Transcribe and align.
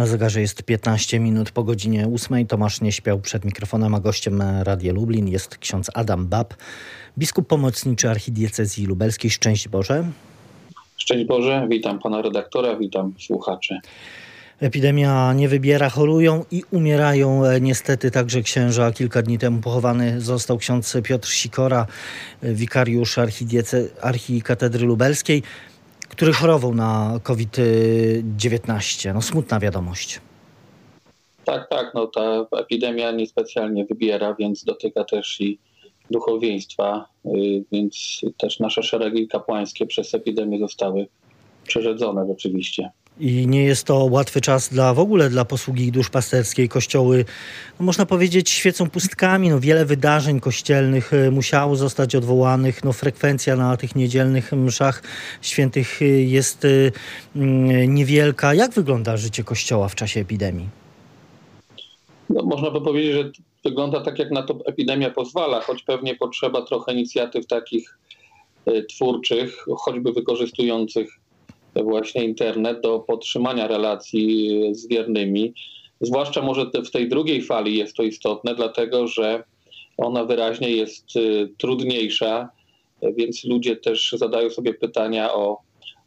Na 0.00 0.06
zegarze 0.06 0.40
jest 0.40 0.62
15 0.62 1.20
minut 1.20 1.50
po 1.50 1.64
godzinie 1.64 2.08
8. 2.14 2.46
Tomasz 2.46 2.80
nie 2.80 2.92
śpiał 2.92 3.20
przed 3.20 3.44
mikrofonem, 3.44 3.94
a 3.94 4.00
gościem 4.00 4.42
Radia 4.62 4.92
Lublin 4.92 5.28
jest 5.28 5.58
ksiądz 5.58 5.90
Adam 5.94 6.26
Bab, 6.26 6.54
biskup 7.18 7.46
pomocniczy 7.46 8.10
archidiecezji 8.10 8.86
lubelskiej. 8.86 9.30
Szczęść 9.30 9.68
Boże. 9.68 10.04
Szczęść 10.96 11.24
Boże, 11.26 11.66
witam 11.70 11.98
pana 11.98 12.22
redaktora, 12.22 12.76
witam 12.76 13.14
słuchaczy. 13.18 13.78
Epidemia 14.60 15.32
nie 15.32 15.48
wybiera, 15.48 15.88
chorują 15.88 16.44
i 16.50 16.62
umierają 16.70 17.42
niestety 17.60 18.10
także 18.10 18.42
księża. 18.42 18.92
Kilka 18.92 19.22
dni 19.22 19.38
temu 19.38 19.60
pochowany 19.60 20.20
został 20.20 20.58
ksiądz 20.58 20.96
Piotr 21.04 21.28
Sikora, 21.28 21.86
wikariusz 22.42 23.18
archidiece, 23.18 23.84
archikatedry 24.02 24.86
lubelskiej 24.86 25.42
który 26.10 26.32
chorował 26.32 26.74
na 26.74 27.20
COVID-19. 27.22 29.14
No 29.14 29.22
smutna 29.22 29.60
wiadomość. 29.60 30.20
Tak, 31.44 31.68
tak. 31.68 31.94
No, 31.94 32.06
ta 32.06 32.46
epidemia 32.58 33.10
niespecjalnie 33.12 33.84
wybiera, 33.84 34.34
więc 34.38 34.64
dotyka 34.64 35.04
też 35.04 35.40
i 35.40 35.58
duchowieństwa, 36.10 37.06
y, 37.26 37.64
więc 37.72 38.20
też 38.38 38.60
nasze 38.60 38.82
szeregi 38.82 39.28
kapłańskie 39.28 39.86
przez 39.86 40.14
epidemię 40.14 40.58
zostały 40.58 41.06
przerzedzone 41.66 42.26
rzeczywiście. 42.26 42.90
I 43.20 43.46
nie 43.46 43.64
jest 43.64 43.86
to 43.86 43.96
łatwy 44.10 44.40
czas 44.40 44.68
dla 44.68 44.94
w 44.94 44.98
ogóle 44.98 45.30
dla 45.30 45.44
posługi 45.44 45.92
duszpasterskiej. 45.92 46.68
Kościoły, 46.68 47.24
no 47.80 47.86
można 47.86 48.06
powiedzieć, 48.06 48.50
świecą 48.50 48.90
pustkami. 48.90 49.48
No 49.48 49.60
wiele 49.60 49.84
wydarzeń 49.84 50.40
kościelnych 50.40 51.14
e, 51.14 51.30
musiało 51.30 51.76
zostać 51.76 52.14
odwołanych. 52.14 52.84
No 52.84 52.92
frekwencja 52.92 53.56
na 53.56 53.76
tych 53.76 53.96
niedzielnych 53.96 54.52
mszach 54.52 55.02
świętych 55.42 56.02
e, 56.02 56.04
jest 56.04 56.64
e, 56.64 56.68
mm, 57.36 57.94
niewielka. 57.94 58.54
Jak 58.54 58.72
wygląda 58.72 59.16
życie 59.16 59.44
Kościoła 59.44 59.88
w 59.88 59.94
czasie 59.94 60.20
epidemii? 60.20 60.68
No, 62.30 62.42
można 62.42 62.70
by 62.70 62.80
powiedzieć, 62.80 63.14
że 63.16 63.32
wygląda 63.64 64.00
tak, 64.00 64.18
jak 64.18 64.30
na 64.30 64.42
to 64.42 64.58
epidemia 64.66 65.10
pozwala, 65.10 65.60
choć 65.60 65.82
pewnie 65.82 66.14
potrzeba 66.14 66.62
trochę 66.62 66.92
inicjatyw 66.92 67.46
takich 67.46 67.98
twórczych, 68.88 69.64
choćby 69.76 70.12
wykorzystujących 70.12 71.19
właśnie 71.76 72.24
internet 72.24 72.80
do 72.80 72.98
podtrzymania 72.98 73.66
relacji 73.66 74.60
z 74.72 74.88
wiernymi. 74.88 75.54
Zwłaszcza 76.00 76.42
może 76.42 76.66
w 76.86 76.90
tej 76.90 77.08
drugiej 77.08 77.42
fali 77.42 77.78
jest 77.78 77.96
to 77.96 78.02
istotne, 78.02 78.54
dlatego 78.54 79.06
że 79.06 79.44
ona 79.96 80.24
wyraźnie 80.24 80.70
jest 80.70 81.16
y, 81.16 81.48
trudniejsza, 81.58 82.48
więc 83.16 83.44
ludzie 83.44 83.76
też 83.76 84.14
zadają 84.18 84.50
sobie 84.50 84.74
pytania 84.74 85.34
o, 85.34 85.58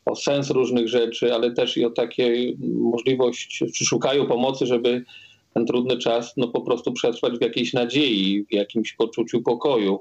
o 0.05 0.15
sens 0.15 0.49
różnych 0.49 0.87
rzeczy, 0.87 1.33
ale 1.33 1.51
też 1.51 1.77
i 1.77 1.85
o 1.85 1.89
takie 1.89 2.53
możliwość, 2.61 3.63
czy 3.75 3.85
szukają 3.85 4.27
pomocy, 4.27 4.65
żeby 4.65 5.05
ten 5.53 5.65
trudny 5.65 5.97
czas 5.97 6.33
no, 6.37 6.47
po 6.47 6.61
prostu 6.61 6.91
przetrwać 6.91 7.33
w 7.33 7.41
jakiejś 7.41 7.73
nadziei, 7.73 8.45
w 8.51 8.53
jakimś 8.53 8.93
poczuciu 8.93 9.41
pokoju. 9.41 9.99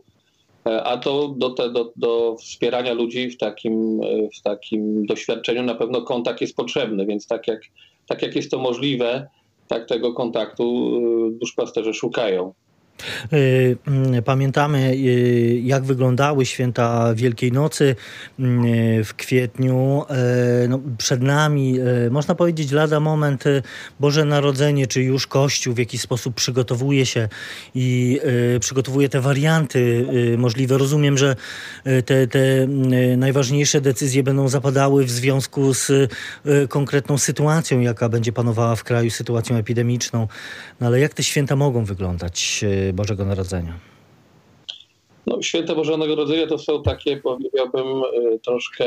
E, 0.67 0.83
a 0.83 0.97
to 0.97 1.35
do, 1.37 1.51
te, 1.51 1.71
do, 1.71 1.93
do 1.97 2.37
wspierania 2.37 2.93
ludzi 2.93 3.31
w 3.31 3.39
takim, 3.39 4.01
e, 4.03 4.29
w 4.39 4.43
takim 4.43 5.07
doświadczeniu 5.07 5.63
na 5.63 5.75
pewno 5.75 6.03
kontakt 6.03 6.41
jest 6.41 6.57
potrzebny, 6.57 7.07
więc 7.07 7.27
tak 7.27 7.49
jak, 7.49 7.61
tak 8.09 8.23
jak 8.23 8.37
jest 8.37 8.51
to 8.51 8.59
możliwe, 8.59 9.29
tak 9.69 9.87
tego 9.87 10.13
kontaktu 10.13 10.97
e, 11.35 11.39
duszpasterze 11.39 11.95
szukają. 11.95 12.55
Y, 13.33 13.77
mm, 13.87 14.23
pamiętamy, 14.23 14.93
y, 14.93 15.61
jak 15.65 15.85
wyglądały 15.85 16.47
święta 16.47 17.15
Wielkiej 17.15 17.53
Nocy 17.53 17.97
mm, 18.39 19.05
w 19.05 19.15
kwietniu. 19.15 20.05
No, 20.69 20.81
przed 20.99 21.23
nami, 21.23 21.79
można 22.11 22.35
powiedzieć, 22.35 22.73
lada 22.73 23.01
moment 23.01 23.45
Boże 24.01 24.25
Narodzenie, 24.25 24.87
czy 24.87 25.03
już 25.03 25.27
Kościół 25.27 25.75
w 25.75 25.79
jakiś 25.79 26.01
sposób 26.01 26.35
przygotowuje 26.35 27.07
się 27.07 27.29
i 27.75 28.21
przygotowuje 28.61 29.09
te 29.09 29.21
warianty 29.21 30.07
możliwe. 30.39 30.79
Rozumiem, 30.79 31.19
że 31.19 31.37
te, 31.85 32.27
te 32.27 32.67
najważniejsze 33.17 33.81
decyzje 33.81 34.23
będą 34.23 34.49
zapadały 34.49 35.05
w 35.05 35.11
związku 35.11 35.75
z 35.75 36.13
konkretną 36.69 37.19
sytuacją, 37.19 37.81
jaka 37.81 38.09
będzie 38.09 38.33
panowała 38.33 38.77
w 38.77 38.85
kraju, 38.85 39.11
sytuacją 39.11 39.57
epidemiczną. 39.57 40.29
No 40.81 40.87
ale 40.87 41.01
jak 41.01 41.15
te 41.15 41.23
święta 41.23 41.57
mogą 41.57 41.85
wyglądać? 41.85 42.65
Bożego 42.93 43.25
Narodzenia? 43.25 43.79
No, 45.27 45.43
święta 45.43 45.75
Bożego 45.75 45.97
Narodzenia 45.97 46.47
to 46.47 46.59
są 46.59 46.83
takie, 46.83 47.17
powiedziałbym, 47.17 47.87
y, 47.87 48.39
troszkę 48.45 48.87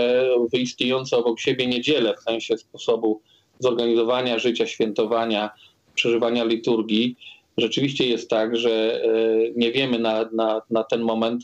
wyistniejące 0.53 1.17
obok 1.17 1.39
siebie 1.39 1.67
niedziele, 1.67 2.15
w 2.17 2.19
sensie 2.19 2.57
sposobu 2.57 3.21
zorganizowania 3.59 4.39
życia, 4.39 4.67
świętowania, 4.67 5.49
przeżywania 5.95 6.43
liturgii. 6.43 7.15
Rzeczywiście 7.57 8.07
jest 8.07 8.29
tak, 8.29 8.57
że 8.57 9.05
y, 9.05 9.53
nie 9.55 9.71
wiemy 9.71 9.99
na, 9.99 10.29
na, 10.33 10.61
na 10.69 10.83
ten 10.83 11.01
moment, 11.01 11.43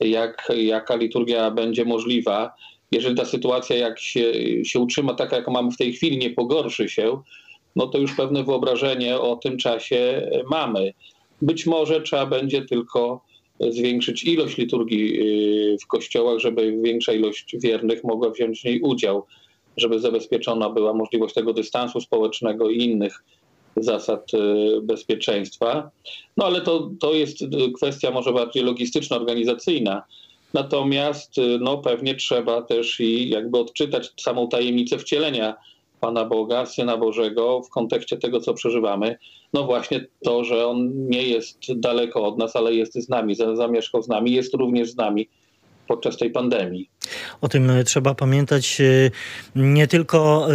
jak, 0.00 0.52
jaka 0.56 0.96
liturgia 0.96 1.50
będzie 1.50 1.84
możliwa. 1.84 2.54
Jeżeli 2.92 3.16
ta 3.16 3.24
sytuacja 3.24 3.76
jak 3.76 3.98
się, 3.98 4.32
się 4.64 4.80
utrzyma 4.80 5.14
taka, 5.14 5.36
jaką 5.36 5.52
mamy 5.52 5.70
w 5.70 5.76
tej 5.76 5.92
chwili, 5.92 6.18
nie 6.18 6.30
pogorszy 6.30 6.88
się, 6.88 7.22
no 7.76 7.86
to 7.86 7.98
już 7.98 8.14
pewne 8.14 8.44
wyobrażenie 8.44 9.18
o 9.18 9.36
tym 9.36 9.58
czasie 9.58 10.30
mamy. 10.50 10.92
Być 11.42 11.66
może 11.66 12.00
trzeba 12.00 12.26
będzie 12.26 12.62
tylko 12.62 13.20
zwiększyć 13.60 14.24
ilość 14.24 14.56
liturgii 14.56 15.20
y, 15.74 15.76
w 15.82 15.86
kościołach, 15.86 16.38
żeby 16.38 16.78
większa 16.82 17.12
ilość 17.12 17.56
wiernych 17.62 18.04
mogła 18.04 18.30
wziąć 18.30 18.60
w 18.60 18.64
niej 18.64 18.80
udział, 18.80 19.24
żeby 19.76 20.00
zabezpieczona 20.00 20.70
była 20.70 20.94
możliwość 20.94 21.34
tego 21.34 21.52
dystansu 21.52 22.00
społecznego 22.00 22.70
i 22.70 22.78
innych 22.78 23.24
zasad 23.76 24.34
y, 24.34 24.80
bezpieczeństwa. 24.82 25.90
No 26.36 26.46
ale 26.46 26.60
to, 26.60 26.90
to 27.00 27.14
jest 27.14 27.38
kwestia 27.76 28.10
może 28.10 28.32
bardziej 28.32 28.62
logistyczna, 28.62 29.16
organizacyjna. 29.16 30.02
Natomiast 30.54 31.34
no, 31.60 31.78
pewnie 31.78 32.14
trzeba 32.14 32.62
też 32.62 33.00
i 33.00 33.28
jakby 33.28 33.58
odczytać 33.58 34.12
samą 34.20 34.48
tajemnicę 34.48 34.98
wcielenia 34.98 35.56
Pana 36.06 36.24
Boga, 36.24 36.66
Syna 36.66 36.96
Bożego 36.96 37.62
w 37.62 37.70
kontekście 37.70 38.16
tego, 38.16 38.40
co 38.40 38.54
przeżywamy. 38.54 39.18
No 39.52 39.64
właśnie 39.64 40.06
to, 40.24 40.44
że 40.44 40.66
On 40.66 41.08
nie 41.08 41.22
jest 41.22 41.58
daleko 41.74 42.24
od 42.24 42.38
nas, 42.38 42.56
ale 42.56 42.74
jest 42.74 42.94
z 42.94 43.08
nami, 43.08 43.34
zamieszkał 43.34 44.02
z 44.02 44.08
nami, 44.08 44.32
jest 44.32 44.54
również 44.54 44.90
z 44.90 44.96
nami 44.96 45.28
podczas 45.88 46.16
tej 46.16 46.30
pandemii. 46.30 46.90
O 47.40 47.48
tym 47.48 47.70
e, 47.70 47.84
trzeba 47.84 48.14
pamiętać. 48.14 48.80
E, 48.80 49.10
nie 49.56 49.86
tylko 49.86 50.48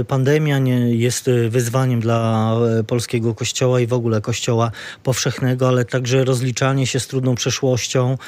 e, 0.00 0.04
pandemia 0.04 0.58
jest 0.88 1.30
wyzwaniem 1.48 2.00
dla 2.00 2.56
polskiego 2.86 3.34
kościoła 3.34 3.80
i 3.80 3.86
w 3.86 3.92
ogóle 3.92 4.20
kościoła 4.20 4.70
powszechnego, 5.02 5.68
ale 5.68 5.84
także 5.84 6.24
rozliczanie 6.24 6.86
się 6.86 7.00
z 7.00 7.06
trudną 7.06 7.34
przeszłością, 7.34 8.18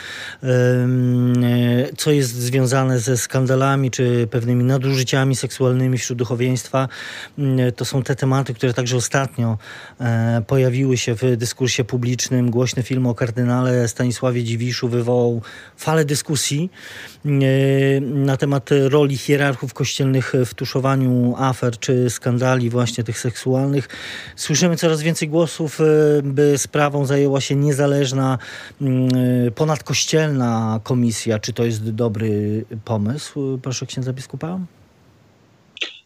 co 1.96 2.10
jest 2.10 2.34
związane 2.34 3.00
ze 3.00 3.16
skandalami 3.16 3.90
czy 3.90 4.28
pewnymi 4.30 4.64
nadużyciami 4.64 5.36
seksualnymi 5.36 5.98
wśród 5.98 6.18
duchowieństwa. 6.18 6.88
To 7.76 7.84
są 7.84 8.02
te 8.02 8.16
tematy, 8.16 8.54
które 8.54 8.74
także 8.74 8.96
ostatnio 8.96 9.58
pojawiły 10.46 10.96
się 10.96 11.14
w 11.14 11.36
dyskursie 11.36 11.84
publicznym. 11.84 12.50
Głośny 12.50 12.82
film 12.82 13.06
o 13.06 13.14
kardynale 13.14 13.88
Stanisławie 13.88 14.44
Dziwiszu 14.44 14.88
wywołał 14.88 15.42
falę 15.76 16.04
dyskusji 16.04 16.70
na 18.00 18.36
temat 18.36 18.70
roli 18.88 19.16
hierarchów 19.16 19.74
kościelnych 19.74 20.32
w 20.46 20.54
tuszowaniu 20.54 21.34
afer 21.38 21.78
czy 21.78 22.10
skandali 22.10 22.70
właśnie 22.70 23.04
tych 23.04 23.18
seksualnych. 23.18 23.88
Słyszymy 24.36 24.76
coraz 24.76 25.02
więcej 25.02 25.28
głosów, 25.28 25.80
e, 25.80 25.84
by 26.22 26.58
sprawą 26.58 27.06
zajęła 27.06 27.40
się 27.40 27.54
niezależna, 27.54 28.38
mm, 28.80 29.08
e, 29.46 29.50
ponadkościelna 29.50 30.80
komisja. 30.82 31.38
Czy 31.38 31.52
to 31.52 31.64
jest 31.64 31.90
dobry 31.90 32.64
pomysł? 32.84 33.58
Proszę 33.62 33.86
księdza 33.86 34.12
biskupa. 34.12 34.60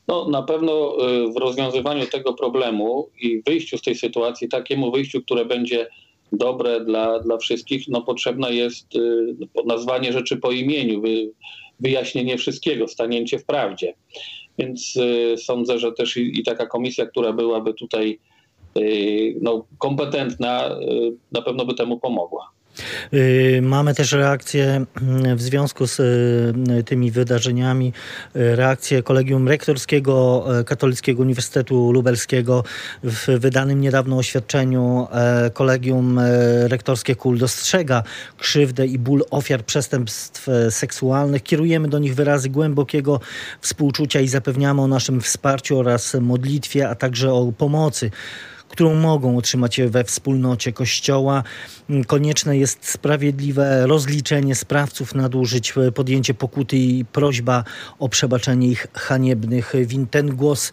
No, 0.09 0.29
na 0.29 0.43
pewno 0.43 0.97
w 1.35 1.37
rozwiązywaniu 1.37 2.07
tego 2.07 2.33
problemu 2.33 3.09
i 3.21 3.43
wyjściu 3.47 3.79
z 3.79 3.83
tej 3.83 3.95
sytuacji, 3.95 4.49
takiemu 4.49 4.93
wyjściu, 4.93 5.23
które 5.23 5.45
będzie 5.45 5.87
dobre 6.33 6.81
dla, 6.81 7.19
dla 7.19 7.37
wszystkich, 7.37 7.89
no 7.89 8.03
potrzebne 8.03 8.55
jest 8.55 8.97
y, 8.97 9.37
nazwanie 9.67 10.13
rzeczy 10.13 10.37
po 10.37 10.51
imieniu, 10.51 11.03
wyjaśnienie 11.81 12.39
wszystkiego, 12.39 12.89
stanięcie 12.89 13.39
w 13.39 13.45
prawdzie. 13.45 13.95
Więc 14.59 14.97
y, 14.97 15.35
sądzę, 15.39 15.79
że 15.79 15.93
też 15.93 16.17
i, 16.17 16.41
i 16.41 16.45
taka 16.45 16.67
komisja, 16.67 17.07
która 17.07 17.33
byłaby 17.33 17.75
tutaj 17.75 18.19
y, 18.79 19.35
no, 19.41 19.67
kompetentna, 19.79 20.77
na 21.33 21.43
pewno 21.43 21.65
by 21.65 21.75
temu 21.75 22.01
pomogła. 22.01 22.51
Y, 23.15 23.61
mamy 23.63 23.95
też 23.95 24.13
reakcję 24.13 24.85
mm, 25.03 25.37
w 25.37 25.43
związku 25.43 25.87
z 25.87 26.01
y, 26.01 26.85
tymi 26.85 27.11
wydarzeniami, 27.11 27.93
y, 28.37 28.57
reakcję 28.57 29.03
Kolegium 29.03 29.49
Rektorskiego 29.49 30.45
Katolickiego 30.67 31.23
Uniwersytetu 31.23 31.93
Lubelskiego 31.93 32.65
w 33.03 33.27
wydanym 33.39 33.81
niedawno 33.81 34.17
oświadczeniu 34.17 35.07
Kolegium 35.53 36.21
Rektorskie 36.67 37.17
KUL 37.17 37.39
dostrzega 37.39 38.03
krzywdę 38.39 38.87
i 38.87 38.99
ból 38.99 39.25
ofiar 39.31 39.65
przestępstw 39.65 40.47
seksualnych. 40.71 41.43
Kierujemy 41.43 41.89
do 41.89 41.99
nich 41.99 42.15
wyrazy 42.15 42.49
głębokiego 42.49 43.21
współczucia 43.61 44.21
i 44.21 44.29
zapewniamy 44.29 44.83
o 44.83 44.87
naszym 44.87 45.21
wsparciu 45.21 45.79
oraz 45.79 46.17
modlitwie, 46.21 46.89
a 46.89 46.95
także 46.95 47.33
o 47.33 47.53
pomocy 47.53 48.11
którą 48.75 48.95
mogą 48.95 49.37
otrzymać 49.39 49.81
we 49.81 50.05
wspólnocie 50.05 50.73
Kościoła. 50.73 51.43
Konieczne 52.07 52.59
jest 52.59 52.89
sprawiedliwe 52.89 53.87
rozliczenie 53.87 54.55
sprawców 54.55 55.15
nadużyć, 55.15 55.75
podjęcie 55.95 56.35
pokuty 56.35 56.77
i 56.77 57.05
prośba 57.05 57.65
o 57.99 58.09
przebaczenie 58.09 58.69
ich 58.69 58.87
haniebnych 58.95 59.73
win. 59.87 60.07
Ten 60.07 60.37
głos 60.37 60.73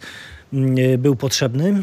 mm, 0.52 0.74
był 0.98 1.16
potrzebny? 1.16 1.82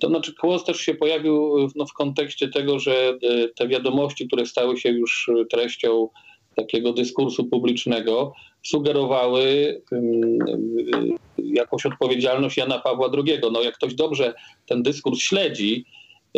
To 0.00 0.08
znaczy 0.08 0.34
głos 0.40 0.64
też 0.64 0.80
się 0.80 0.94
pojawił 0.94 1.56
no, 1.76 1.86
w 1.86 1.92
kontekście 1.92 2.48
tego, 2.48 2.78
że 2.78 2.92
e, 2.92 3.48
te 3.48 3.68
wiadomości, 3.68 4.26
które 4.26 4.46
stały 4.46 4.76
się 4.76 4.88
już 4.88 5.30
treścią 5.50 6.08
takiego 6.58 6.92
dyskursu 6.92 7.44
publicznego, 7.44 8.32
sugerowały 8.66 9.42
jakąś 11.38 11.86
odpowiedzialność 11.86 12.56
Jana 12.56 12.78
Pawła 12.78 13.10
II. 13.14 13.38
No 13.52 13.62
jak 13.62 13.74
ktoś 13.74 13.94
dobrze 13.94 14.34
ten 14.66 14.82
dyskurs 14.82 15.18
śledzi, 15.18 15.84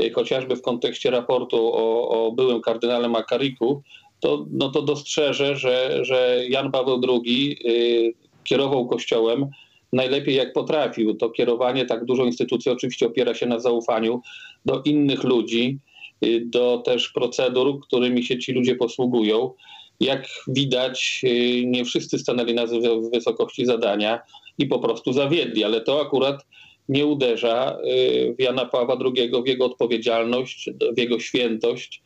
y, 0.01 0.11
chociażby 0.11 0.57
w 0.57 0.63
kontekście 0.63 1.11
raportu 1.11 1.57
o, 1.57 2.09
o 2.09 2.33
byłym 2.33 2.61
kardynale 2.61 3.09
Makariku, 3.09 3.83
to, 4.21 4.47
no 4.51 4.71
to 4.71 4.83
dostrzeże, 4.83 5.57
że, 5.57 6.05
że 6.05 6.43
Jan 6.49 6.71
Paweł 6.71 7.01
II 7.09 7.59
y, 7.65 8.15
kierował 8.45 8.87
Kościołem 8.87 9.47
najlepiej 9.93 10.35
jak 10.35 10.53
potrafił. 10.53 11.15
To 11.15 11.31
kierowanie 11.31 11.87
tak 11.87 12.05
dużą 12.05 12.25
instytucją 12.25 12.73
oczywiście 12.73 13.07
opiera 13.07 13.35
się 13.35 13.47
na 13.47 13.59
zaufaniu 13.59 14.21
do 14.65 14.83
innych 14.83 15.25
ludzi, 15.25 15.79
y, 16.25 16.43
do 16.47 16.79
też 16.79 17.09
procedur, 17.09 17.81
którymi 17.81 18.25
się 18.25 18.39
ci 18.39 18.53
ludzie 18.53 18.75
posługują. 18.75 19.53
Jak 20.01 20.27
widać, 20.49 21.23
nie 21.65 21.85
wszyscy 21.85 22.19
stanęli 22.19 22.55
na 22.55 22.67
wysokości 23.13 23.67
zadania 23.67 24.21
i 24.59 24.67
po 24.67 24.79
prostu 24.79 25.13
zawiedli, 25.13 25.65
ale 25.65 25.81
to 25.81 26.01
akurat 26.01 26.47
nie 26.89 27.07
uderza 27.07 27.79
y, 27.85 28.35
w 28.39 28.43
Jana 28.43 28.67
Pawła 28.67 28.99
II, 29.05 29.31
w 29.45 29.47
jego 29.47 29.65
odpowiedzialność, 29.65 30.71
w 30.97 30.99
jego 30.99 31.21
świętość, 31.21 32.03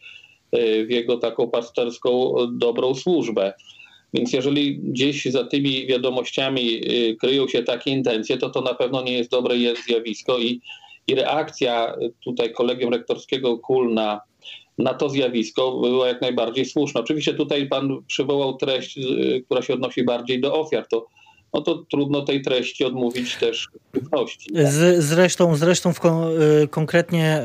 y, 0.56 0.86
w 0.86 0.90
jego 0.90 1.16
taką 1.16 1.50
pasterską 1.50 2.34
dobrą 2.52 2.94
służbę. 2.94 3.52
Więc 4.14 4.32
jeżeli 4.32 4.78
gdzieś 4.78 5.24
za 5.24 5.44
tymi 5.44 5.86
wiadomościami 5.86 6.90
y, 6.92 7.16
kryją 7.20 7.48
się 7.48 7.62
takie 7.62 7.90
intencje, 7.90 8.38
to 8.38 8.50
to 8.50 8.60
na 8.60 8.74
pewno 8.74 9.02
nie 9.02 9.12
jest 9.12 9.30
dobre 9.30 9.54
zjawisko 9.86 10.38
i, 10.38 10.60
i 11.06 11.14
reakcja 11.14 11.96
tutaj 12.24 12.52
kolegium 12.52 12.92
rektorskiego 12.92 13.58
KUL 13.58 13.94
na, 13.94 14.20
na 14.78 14.94
to 14.94 15.08
zjawisko 15.08 15.80
była 15.80 16.08
jak 16.08 16.20
najbardziej 16.20 16.64
słuszna. 16.64 17.00
Oczywiście 17.00 17.34
tutaj 17.34 17.68
pan 17.68 18.02
przywołał 18.06 18.56
treść, 18.56 18.98
która 19.44 19.62
się 19.62 19.74
odnosi 19.74 20.04
bardziej 20.04 20.40
do 20.40 20.60
ofiar. 20.60 20.86
To 20.88 21.06
no 21.54 21.60
to 21.60 21.84
trudno 21.90 22.22
tej 22.22 22.42
treści 22.42 22.84
odmówić 22.84 23.36
też 23.36 23.68
ufności. 24.02 24.52
Tak? 24.52 24.66
Z, 24.66 25.04
zresztą, 25.04 25.56
zresztą 25.56 25.92
w 25.92 26.00
y, 26.62 26.68
konkretnie 26.68 27.42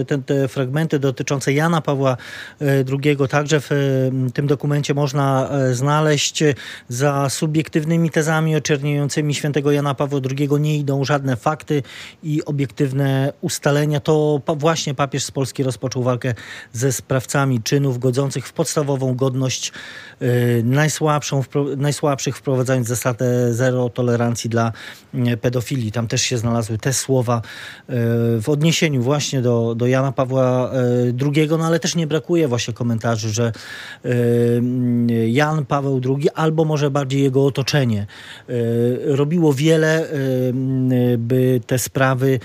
y, 0.00 0.04
te, 0.04 0.18
te, 0.18 0.48
fragmenty 0.48 0.98
dotyczące 0.98 1.52
Jana 1.52 1.80
Pawła 1.80 2.16
y, 2.62 2.66
II 3.04 3.16
także 3.28 3.60
w 3.60 3.70
tym 4.34 4.46
dokumencie 4.46 4.94
można 4.94 5.50
znaleźć. 5.72 6.42
Za 6.88 7.28
subiektywnymi 7.28 8.10
tezami 8.10 8.56
oczerniającymi 8.56 9.34
świętego 9.34 9.72
Jana 9.72 9.94
Pawła 9.94 10.20
II 10.38 10.48
nie 10.60 10.78
idą 10.78 11.04
żadne 11.04 11.36
fakty 11.36 11.82
i 12.22 12.44
obiektywne 12.44 13.32
ustalenia. 13.40 14.00
To 14.00 14.40
właśnie 14.56 14.94
papież 14.94 15.24
z 15.24 15.30
Polski 15.30 15.62
rozpoczął 15.62 16.02
walkę 16.02 16.34
ze 16.72 16.92
sprawcami 16.92 17.62
czynów 17.62 17.98
godzących 17.98 18.46
w 18.46 18.52
podstawową 18.52 19.14
godność 19.14 19.72
najsłabszą, 20.64 21.44
najsłabszych, 21.76 22.36
wprowadzając 22.36 22.86
zasady 22.88 23.19
zero 23.50 23.88
tolerancji 23.88 24.50
dla 24.50 24.72
mm, 25.14 25.38
pedofilii. 25.38 25.92
Tam 25.92 26.08
też 26.08 26.22
się 26.22 26.38
znalazły 26.38 26.78
te 26.78 26.92
słowa 26.92 27.36
e, 27.36 27.92
w 28.40 28.48
odniesieniu 28.48 29.02
właśnie 29.02 29.42
do, 29.42 29.74
do 29.74 29.86
Jana 29.86 30.12
Pawła 30.12 30.70
e, 30.72 30.76
II, 31.36 31.48
no 31.58 31.66
ale 31.66 31.80
też 31.80 31.96
nie 31.96 32.06
brakuje 32.06 32.48
właśnie 32.48 32.74
komentarzy, 32.74 33.28
że 33.28 33.52
e, 34.04 34.10
Jan 35.28 35.66
Paweł 35.66 36.00
II 36.04 36.30
albo 36.34 36.64
może 36.64 36.90
bardziej 36.90 37.22
jego 37.22 37.46
otoczenie 37.46 38.06
robiło 39.04 39.52
wiele, 39.52 40.08
by 41.18 41.60
te 41.66 41.78
sprawy 41.78 42.40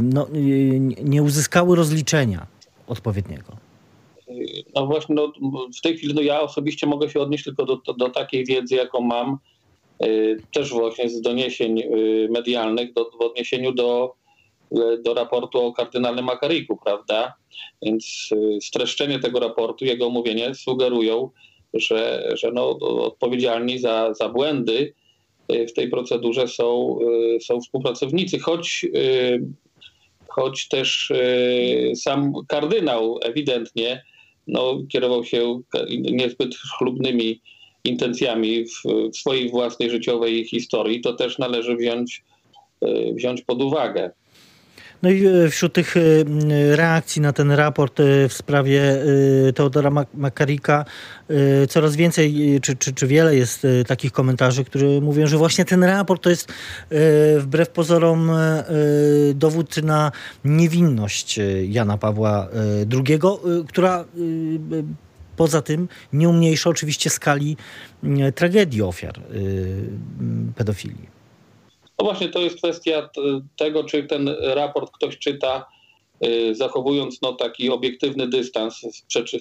no, 0.00 0.26
nie 1.04 1.22
uzyskały 1.22 1.76
rozliczenia 1.76 2.46
odpowiedniego. 2.86 3.66
No 4.74 4.86
właśnie, 4.86 5.14
no, 5.14 5.32
w 5.78 5.80
tej 5.80 5.96
chwili 5.96 6.14
no 6.14 6.20
ja 6.20 6.40
osobiście 6.40 6.86
mogę 6.86 7.10
się 7.10 7.20
odnieść 7.20 7.44
tylko 7.44 7.64
do, 7.64 7.76
do, 7.76 7.94
do 7.94 8.08
takiej 8.08 8.44
wiedzy, 8.44 8.74
jaką 8.74 9.00
mam, 9.00 9.38
też 10.52 10.70
właśnie 10.70 11.08
z 11.08 11.20
doniesień 11.20 11.80
y, 11.80 12.28
medialnych 12.30 12.92
do, 12.92 13.10
w 13.10 13.20
odniesieniu 13.20 13.72
do, 13.72 14.14
y, 14.72 15.02
do 15.02 15.14
raportu 15.14 15.62
o 15.62 15.72
kardynale 15.72 16.22
Makariku, 16.22 16.78
prawda? 16.84 17.34
Więc 17.82 18.30
streszczenie 18.62 19.18
tego 19.18 19.40
raportu, 19.40 19.84
jego 19.84 20.06
omówienie 20.06 20.54
sugerują, 20.54 21.30
że, 21.74 22.32
że 22.34 22.52
no, 22.52 22.68
odpowiedzialni 22.80 23.78
za, 23.78 24.14
za 24.14 24.28
błędy 24.28 24.94
w 25.48 25.72
tej 25.72 25.90
procedurze 25.90 26.48
są, 26.48 26.98
są 27.40 27.60
współpracownicy, 27.60 28.38
choć, 28.38 28.86
choć 30.28 30.68
też 30.68 31.12
sam 31.94 32.32
kardynał 32.48 33.18
ewidentnie 33.22 34.02
no, 34.46 34.78
kierował 34.88 35.24
się 35.24 35.60
niezbyt 35.88 36.56
chlubnymi 36.78 37.40
intencjami 37.86 38.64
w, 38.64 38.82
w 39.12 39.16
swojej 39.16 39.50
własnej 39.50 39.90
życiowej 39.90 40.44
historii, 40.44 41.00
to 41.00 41.12
też 41.12 41.38
należy 41.38 41.76
wziąć, 41.76 42.24
e, 42.82 43.12
wziąć 43.12 43.42
pod 43.42 43.62
uwagę. 43.62 44.10
No 45.02 45.10
i 45.10 45.26
e, 45.26 45.48
wśród 45.50 45.72
tych 45.72 45.96
e, 45.96 46.00
reakcji 46.76 47.22
na 47.22 47.32
ten 47.32 47.50
raport 47.50 48.00
w 48.28 48.32
sprawie 48.32 48.82
Teodora 49.54 49.90
Makarika 50.14 50.84
coraz 51.68 51.96
więcej, 51.96 52.60
czy, 52.62 52.76
czy, 52.76 52.94
czy 52.94 53.06
wiele 53.06 53.36
jest 53.36 53.66
takich 53.86 54.12
komentarzy, 54.12 54.64
które 54.64 55.00
mówią, 55.00 55.26
że 55.26 55.36
właśnie 55.36 55.64
ten 55.64 55.84
raport 55.84 56.22
to 56.22 56.30
jest 56.30 56.52
wbrew 57.38 57.68
pozorom 57.68 58.30
dowód 59.34 59.82
na 59.82 60.12
niewinność 60.44 61.40
Jana 61.68 61.98
Pawła 61.98 62.48
II, 62.92 63.18
która 63.68 64.04
Poza 65.36 65.62
tym 65.62 65.88
nie 66.12 66.28
umniejsza 66.28 66.70
oczywiście 66.70 67.10
skali 67.10 67.56
mm, 68.04 68.32
tragedii 68.32 68.82
ofiar 68.82 69.18
y, 69.18 69.22
mm, 70.20 70.52
pedofilii. 70.56 71.16
No 71.98 72.04
właśnie, 72.04 72.28
to 72.28 72.40
jest 72.40 72.56
kwestia 72.56 73.08
tego, 73.56 73.84
czy 73.84 74.04
ten 74.04 74.28
raport 74.54 74.90
ktoś 74.92 75.18
czyta, 75.18 75.66
y, 76.24 76.54
zachowując 76.54 77.22
no, 77.22 77.32
taki 77.32 77.70
obiektywny 77.70 78.28
dystans, 78.28 78.80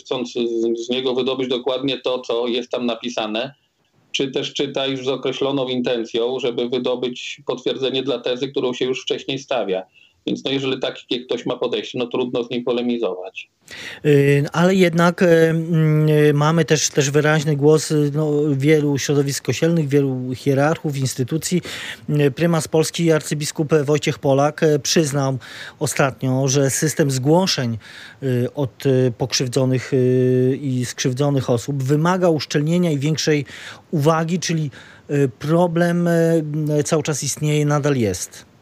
chcąc 0.01 0.33
z 0.75 0.89
niego 0.89 1.13
wydobyć 1.13 1.47
dokładnie 1.47 1.97
to, 1.97 2.19
co 2.19 2.47
jest 2.47 2.69
tam 2.71 2.85
napisane, 2.85 3.53
czy 4.11 4.31
też 4.31 4.53
czyta 4.53 4.87
już 4.87 5.05
z 5.05 5.07
określoną 5.07 5.67
intencją, 5.67 6.39
żeby 6.39 6.69
wydobyć 6.69 7.41
potwierdzenie 7.45 8.03
dla 8.03 8.19
tezy, 8.19 8.47
którą 8.47 8.73
się 8.73 8.85
już 8.85 9.01
wcześniej 9.01 9.39
stawia. 9.39 9.83
Więc 10.27 10.43
no 10.43 10.51
jeżeli 10.51 10.79
takie 10.79 11.19
ktoś 11.25 11.45
ma 11.45 11.57
podejście, 11.57 11.99
no 11.99 12.07
trudno 12.07 12.43
z 12.43 12.49
nim 12.49 12.63
polemizować. 12.63 13.49
Y, 14.05 14.45
ale 14.53 14.75
jednak 14.75 15.21
y, 15.21 15.25
y, 16.29 16.33
mamy 16.33 16.65
też, 16.65 16.89
też 16.89 17.11
wyraźny 17.11 17.55
głos 17.55 17.93
no, 18.13 18.31
wielu 18.51 18.97
środowisk 18.97 19.45
kościelnych, 19.45 19.87
wielu 19.87 20.33
hierarchów, 20.35 20.97
instytucji. 20.97 21.61
Prymas 22.35 22.67
Polski 22.67 23.11
arcybiskup 23.11 23.73
Wojciech 23.83 24.19
Polak 24.19 24.61
przyznał 24.83 25.37
ostatnio, 25.79 26.47
że 26.47 26.69
system 26.69 27.11
zgłoszeń 27.11 27.77
od 28.55 28.83
pokrzywdzonych 29.17 29.91
i 30.61 30.85
skrzywdzonych 30.85 31.49
osób 31.49 31.83
wymaga 31.83 32.29
uszczelnienia 32.29 32.91
i 32.91 32.99
większej 32.99 33.45
uwagi, 33.91 34.39
czyli 34.39 34.71
problem 35.39 36.09
cały 36.85 37.03
czas 37.03 37.23
istnieje, 37.23 37.65
nadal 37.65 37.95
jest. 37.95 38.54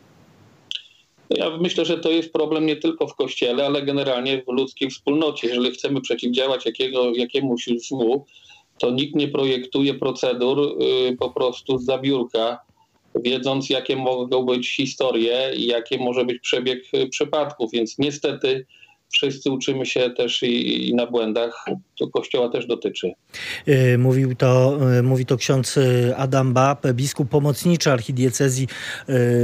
Ja 1.30 1.58
myślę, 1.58 1.86
że 1.86 1.98
to 1.98 2.12
jest 2.12 2.34
problem 2.34 2.66
nie 2.66 2.76
tylko 2.76 3.08
w 3.08 3.16
kościele, 3.16 3.66
ale 3.66 3.82
generalnie 3.82 4.44
w 4.44 4.52
ludzkiej 4.52 4.90
wspólnocie. 4.90 5.48
Jeżeli 5.48 5.72
chcemy 5.72 6.02
przeciwdziałać 6.02 6.66
jakiego, 6.66 7.12
jakiemuś 7.16 7.70
złu, 7.88 8.26
to 8.80 8.92
nikt 8.92 9.16
nie 9.16 9.28
projektuje 9.28 9.94
procedur 9.94 10.60
y, 10.60 11.18
po 11.18 11.30
prostu 11.30 11.78
z 11.78 11.86
zabiórka, 11.86 12.60
wiedząc 13.16 13.70
jakie 13.70 13.96
mogą 13.96 14.46
być 14.46 14.76
historie 14.76 15.52
i 15.56 15.66
jaki 15.66 15.98
może 15.98 16.26
być 16.26 16.40
przebieg 16.40 16.84
y, 16.94 17.08
przypadków. 17.08 17.72
Więc 17.72 17.98
niestety 18.00 18.66
wszyscy 19.14 19.52
uczymy 19.52 19.86
się 19.86 20.10
też 20.10 20.44
i, 20.44 20.90
i, 20.90 20.96
na 20.96 21.08
błędach, 21.08 21.66
to 22.00 22.08
Kościoła 22.08 22.50
też 22.50 22.66
dotyczy. 22.66 23.12
Y, 23.68 23.98
mówił 23.98 24.36
to, 24.36 24.80
y, 25.00 25.04
mówi 25.04 25.26
to 25.26 25.38
ksiądz 25.38 25.78
y, 25.78 26.14
Adam 26.18 26.54
Bab, 26.54 26.88
biskup 26.94 27.30
pomocniczy 27.30 27.92
archidiecezji 27.92 28.68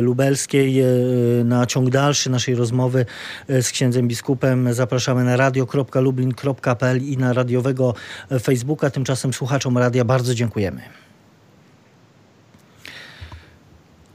lubelskiej. 0.02 0.84
Na 1.46 1.66
ciąg 1.66 1.90
dalszy 1.90 2.30
naszej 2.30 2.56
rozmowy 2.56 3.06
z 3.50 3.72
księdzem 3.72 4.08
biskupem 4.08 4.74
zapraszamy 4.74 5.24
na 5.24 5.38
radio.lublin.pl 5.38 7.04
i 7.04 7.18
na 7.18 7.34
radiowego 7.34 7.94
Facebooka. 8.42 8.90
Tymczasem 8.90 9.34
słuchaczom 9.34 9.78
radia 9.78 10.06
bardzo 10.06 10.36
dziękujemy. 10.36 11.09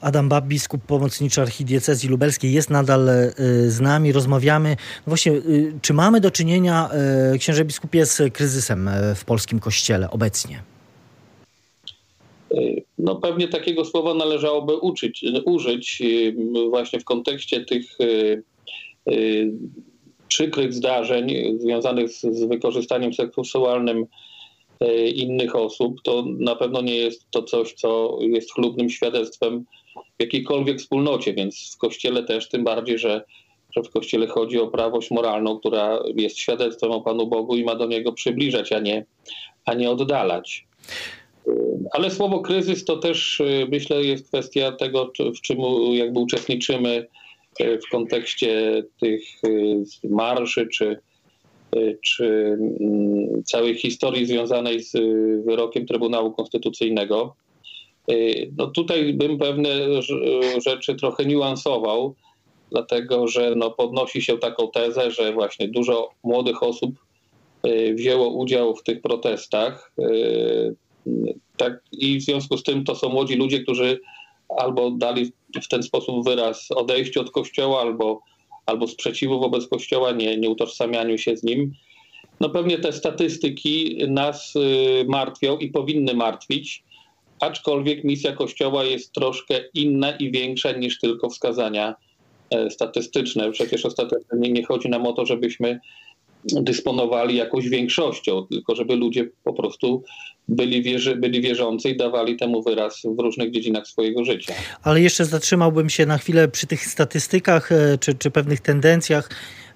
Adam 0.04 0.28
Bab, 0.28 0.44
biskup 0.44 0.82
pomocniczy 0.82 1.40
archidiecezji 1.40 2.08
lubelskiej 2.08 2.52
jest 2.52 2.70
nadal 2.70 3.08
e, 3.08 3.32
z 3.68 3.80
nami, 3.80 4.12
rozmawiamy. 4.12 4.70
No 5.06 5.11
właśnie, 5.11 5.32
e, 5.32 5.40
czy 5.82 5.94
mamy 5.94 6.20
do 6.20 6.30
czynienia, 6.30 6.88
e, 7.34 7.38
księże 7.38 7.64
biskupie, 7.64 8.06
z 8.06 8.32
kryzysem 8.32 8.90
w 9.16 9.25
polskim 9.25 9.61
kościele 9.61 10.11
obecnie? 10.11 10.62
No 12.99 13.16
pewnie 13.16 13.49
takiego 13.49 13.84
słowa 13.84 14.14
należałoby 14.14 14.76
uczyć, 14.76 15.25
użyć 15.44 16.02
właśnie 16.70 17.00
w 17.00 17.04
kontekście 17.04 17.64
tych 17.64 17.84
przykrych 20.28 20.73
zdarzeń 20.73 21.34
związanych 21.58 22.11
z, 22.11 22.20
z 22.20 22.44
wykorzystaniem 22.44 23.14
seksualnym 23.14 24.06
innych 25.14 25.56
osób, 25.56 26.02
to 26.02 26.25
na 26.38 26.56
pewno 26.56 26.82
nie 26.82 26.96
jest 26.96 27.30
to 27.30 27.42
coś, 27.42 27.73
co 27.73 28.18
jest 28.20 28.54
chlubnym 28.54 28.90
świadectwem 28.90 29.64
w 30.18 30.22
jakiejkolwiek 30.22 30.78
wspólnocie, 30.78 31.34
więc 31.34 31.74
w 31.74 31.78
kościele 31.78 32.22
też, 32.22 32.48
tym 32.48 32.64
bardziej, 32.64 32.98
że, 32.98 33.24
że 33.76 33.82
w 33.82 33.90
kościele 33.90 34.26
chodzi 34.26 34.58
o 34.58 34.66
prawość 34.66 35.10
moralną, 35.10 35.58
która 35.58 35.98
jest 36.16 36.38
świadectwem 36.38 36.90
o 36.90 37.00
Panu 37.00 37.26
Bogu 37.26 37.56
i 37.56 37.64
ma 37.64 37.74
do 37.74 37.86
niego 37.86 38.12
przybliżać, 38.12 38.72
a 38.72 38.80
nie, 38.80 39.04
a 39.64 39.74
nie 39.74 39.90
oddalać. 39.90 40.66
Ale 41.92 42.10
słowo 42.10 42.40
kryzys 42.40 42.84
to 42.84 42.96
też 42.96 43.42
myślę 43.68 44.04
jest 44.04 44.28
kwestia 44.28 44.72
tego, 44.72 45.12
w 45.36 45.40
czym 45.40 45.58
jakby 45.92 46.20
uczestniczymy 46.20 47.06
w 47.60 47.90
kontekście 47.90 48.82
tych 49.00 49.22
marszy 50.04 50.66
czy, 50.66 51.00
czy 52.02 52.56
mm, 52.80 53.42
całej 53.44 53.74
historii 53.74 54.26
związanej 54.26 54.82
z 54.82 54.92
wyrokiem 55.44 55.86
Trybunału 55.86 56.32
Konstytucyjnego. 56.32 57.34
Y, 58.11 58.52
no 58.56 58.66
tutaj 58.66 59.14
bym 59.14 59.38
pewne 59.38 59.70
rzeczy 60.64 60.94
trochę 60.94 61.25
niuansował, 61.25 62.14
dlatego 62.70 63.28
że 63.28 63.54
no 63.56 63.70
podnosi 63.70 64.23
się 64.23 64.38
taką 64.38 64.70
tezę, 64.70 65.11
że 65.11 65.32
właśnie 65.32 65.68
dużo 65.68 66.11
młodych 66.25 66.62
osób 66.62 66.90
y, 67.66 67.94
wzięło 67.94 68.28
udział 68.28 68.76
w 68.76 68.82
tych 68.82 69.02
protestach. 69.02 69.92
Y, 69.99 70.75
tak, 71.56 71.82
I 71.92 72.18
w 72.18 72.23
związku 72.23 72.56
z 72.56 72.62
tym 72.62 72.84
to 72.84 72.94
są 72.94 73.08
młodzi 73.08 73.37
ludzie, 73.37 73.61
którzy 73.61 74.00
albo 74.49 74.90
dali 74.90 75.32
w 75.62 75.68
ten 75.68 75.82
sposób 75.82 76.25
wyraz 76.25 76.68
odejściu 76.70 77.20
od 77.20 77.30
kościoła, 77.30 77.80
albo, 77.80 78.20
albo 78.66 78.87
sprzeciwu 78.87 79.40
wobec 79.40 79.68
kościoła, 79.68 80.12
nie, 80.12 80.37
nie 80.37 80.50
utożsamianiu 80.50 81.18
się 81.18 81.37
z 81.37 81.42
nim. 81.42 81.73
No 82.40 82.50
pewnie 82.50 82.78
te 82.78 82.92
statystyki 82.92 83.99
nas 84.08 84.54
martwią 85.08 85.58
i 85.58 85.68
powinny 85.68 86.14
martwić 86.14 86.84
aczkolwiek 87.40 88.04
misja 88.04 88.32
Kościoła 88.32 88.84
jest 88.84 89.12
troszkę 89.12 89.60
inna 89.74 90.10
i 90.10 90.30
większa 90.30 90.72
niż 90.72 91.00
tylko 91.00 91.30
wskazania 91.30 91.94
e, 92.50 92.70
statystyczne. 92.70 93.52
Przecież 93.52 93.86
ostatecznie 93.86 94.52
nie 94.52 94.64
chodzi 94.64 94.88
nam 94.88 95.06
o 95.06 95.12
to, 95.12 95.26
żebyśmy 95.26 95.80
dysponowali 96.44 97.36
jakąś 97.36 97.68
większością, 97.68 98.46
tylko 98.50 98.74
żeby 98.74 98.96
ludzie 98.96 99.28
po 99.44 99.52
prostu 99.52 100.02
byli, 100.48 100.82
wierzy, 100.82 101.16
byli 101.16 101.40
wierzący 101.40 101.90
i 101.90 101.96
dawali 101.96 102.36
temu 102.36 102.62
wyraz 102.62 103.02
w 103.04 103.18
różnych 103.18 103.50
dziedzinach 103.50 103.86
swojego 103.86 104.24
życia. 104.24 104.54
Ale 104.82 105.00
jeszcze 105.00 105.24
zatrzymałbym 105.24 105.90
się 105.90 106.06
na 106.06 106.18
chwilę 106.18 106.48
przy 106.48 106.66
tych 106.66 106.86
statystykach 106.86 107.72
e, 107.72 107.98
czy, 107.98 108.14
czy 108.14 108.30
pewnych 108.30 108.60
tendencjach 108.60 109.30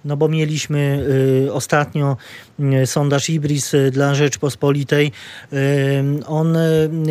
no 0.05 0.17
bo 0.17 0.29
mieliśmy 0.29 1.07
y, 1.47 1.53
ostatnio 1.53 2.17
y, 2.61 2.87
sondaż 2.87 3.31
Ibris 3.31 3.75
y, 3.75 3.91
dla 3.91 4.15
Rzeczpospolitej. 4.15 5.13
On 6.27 6.59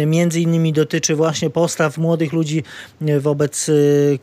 między 0.05 0.41
innymi 0.41 0.73
dotyczy 0.73 1.15
właśnie 1.15 1.49
postaw 1.49 1.97
młodych 1.97 2.33
ludzi 2.33 2.63
wobec 3.19 3.71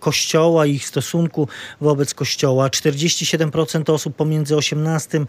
Kościoła, 0.00 0.66
ich 0.66 0.86
stosunku 0.86 1.48
wobec 1.80 2.14
Kościoła. 2.14 2.68
47% 2.68 3.92
osób 3.92 4.16
pomiędzy 4.16 4.56
18 4.56 5.26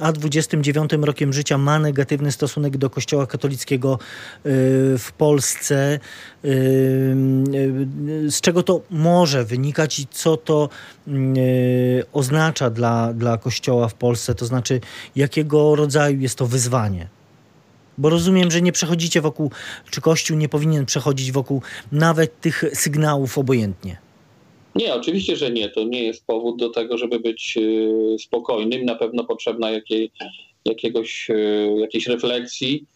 a 0.00 0.12
29 0.12 0.90
rokiem 0.92 1.32
życia 1.32 1.58
ma 1.58 1.78
negatywny 1.78 2.32
stosunek 2.32 2.76
do 2.76 2.90
Kościoła 2.90 3.26
katolickiego 3.26 3.98
w 4.98 5.08
Polsce. 5.18 5.98
Z 8.28 8.40
czego 8.40 8.62
to 8.62 8.80
może 8.90 9.44
wynikać 9.44 9.98
i 9.98 10.06
co 10.10 10.36
to 10.36 10.68
oznacza 12.12 12.70
dla, 12.72 13.12
dla 13.12 13.38
Kościoła 13.38 13.88
w 13.88 13.94
Polsce? 13.94 14.34
To 14.34 14.46
znaczy, 14.46 14.80
jakiego 15.16 15.76
rodzaju 15.76 16.20
jest 16.20 16.38
to 16.38 16.46
wyzwanie? 16.46 17.08
Bo 17.98 18.10
rozumiem, 18.10 18.50
że 18.50 18.62
nie 18.62 18.72
przechodzicie 18.72 19.20
wokół, 19.20 19.50
czy 19.90 20.00
Kościół 20.00 20.36
nie 20.36 20.48
powinien 20.48 20.86
przechodzić 20.86 21.32
wokół 21.32 21.62
nawet 21.92 22.40
tych 22.40 22.64
sygnałów 22.74 23.38
obojętnie. 23.38 23.96
Nie, 24.74 24.94
oczywiście, 24.94 25.36
że 25.36 25.50
nie. 25.50 25.68
To 25.68 25.84
nie 25.84 26.04
jest 26.04 26.26
powód 26.26 26.58
do 26.58 26.68
tego, 26.68 26.98
żeby 26.98 27.20
być 27.20 27.54
y, 27.56 28.16
spokojnym. 28.18 28.84
Na 28.84 28.94
pewno 28.94 29.24
potrzebna 29.24 29.70
jakiej, 29.70 30.10
jakiegoś, 30.64 31.30
y, 31.30 31.76
jakiejś 31.80 32.06
refleksji 32.06 32.86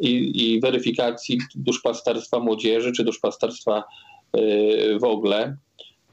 i, 0.00 0.42
i 0.44 0.60
weryfikacji 0.60 1.38
duszpasterstwa 1.54 2.38
młodzieży 2.38 2.92
czy 2.92 3.04
duszpasterstwa 3.04 3.84
y, 4.36 4.98
w 5.00 5.04
ogóle. 5.04 5.56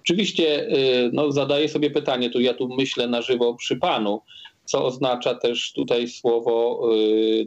Oczywiście 0.08 0.68
no, 1.14 1.32
zadaję 1.32 1.70
sobie 1.70 1.90
pytanie, 1.90 2.30
tu 2.30 2.40
ja 2.40 2.54
tu 2.54 2.70
myślę 2.78 3.08
na 3.08 3.22
żywo 3.22 3.54
przy 3.54 3.76
Panu, 3.76 4.22
co 4.66 4.86
oznacza 4.86 5.36
też 5.36 5.74
tutaj 5.74 6.08
słowo 6.08 6.90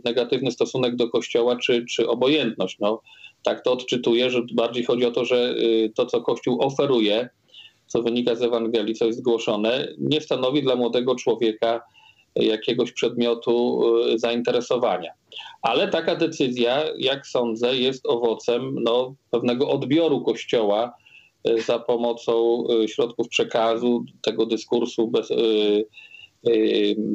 negatywny 0.04 0.50
stosunek 0.50 0.96
do 0.96 1.08
Kościoła 1.08 1.56
czy, 1.56 1.84
czy 1.84 2.08
obojętność. 2.08 2.76
No, 2.80 3.02
tak 3.42 3.64
to 3.64 3.72
odczytuję, 3.72 4.30
że 4.30 4.42
bardziej 4.52 4.84
chodzi 4.84 5.04
o 5.04 5.10
to, 5.10 5.24
że 5.24 5.54
to, 5.94 6.06
co 6.06 6.20
Kościół 6.20 6.62
oferuje, 6.62 7.28
co 7.86 8.02
wynika 8.02 8.34
z 8.34 8.42
Ewangelii, 8.42 8.94
co 8.94 9.06
jest 9.06 9.22
głoszone, 9.22 9.88
nie 9.98 10.20
stanowi 10.20 10.62
dla 10.62 10.76
młodego 10.76 11.14
człowieka 11.14 11.82
jakiegoś 12.34 12.92
przedmiotu 12.92 13.82
y, 14.06 14.18
zainteresowania. 14.18 15.12
Ale 15.62 15.88
taka 15.88 16.16
decyzja, 16.16 16.84
jak 16.98 17.26
sądzę, 17.26 17.76
jest 17.76 18.06
owocem 18.06 18.74
no, 18.82 19.14
pewnego 19.30 19.68
odbioru 19.68 20.20
Kościoła 20.20 20.86
y, 20.88 20.99
za 21.66 21.78
pomocą 21.78 22.64
y, 22.84 22.88
środków 22.88 23.28
przekazu, 23.28 24.04
tego 24.22 24.46
dyskursu 24.46 25.08
bez, 25.08 25.28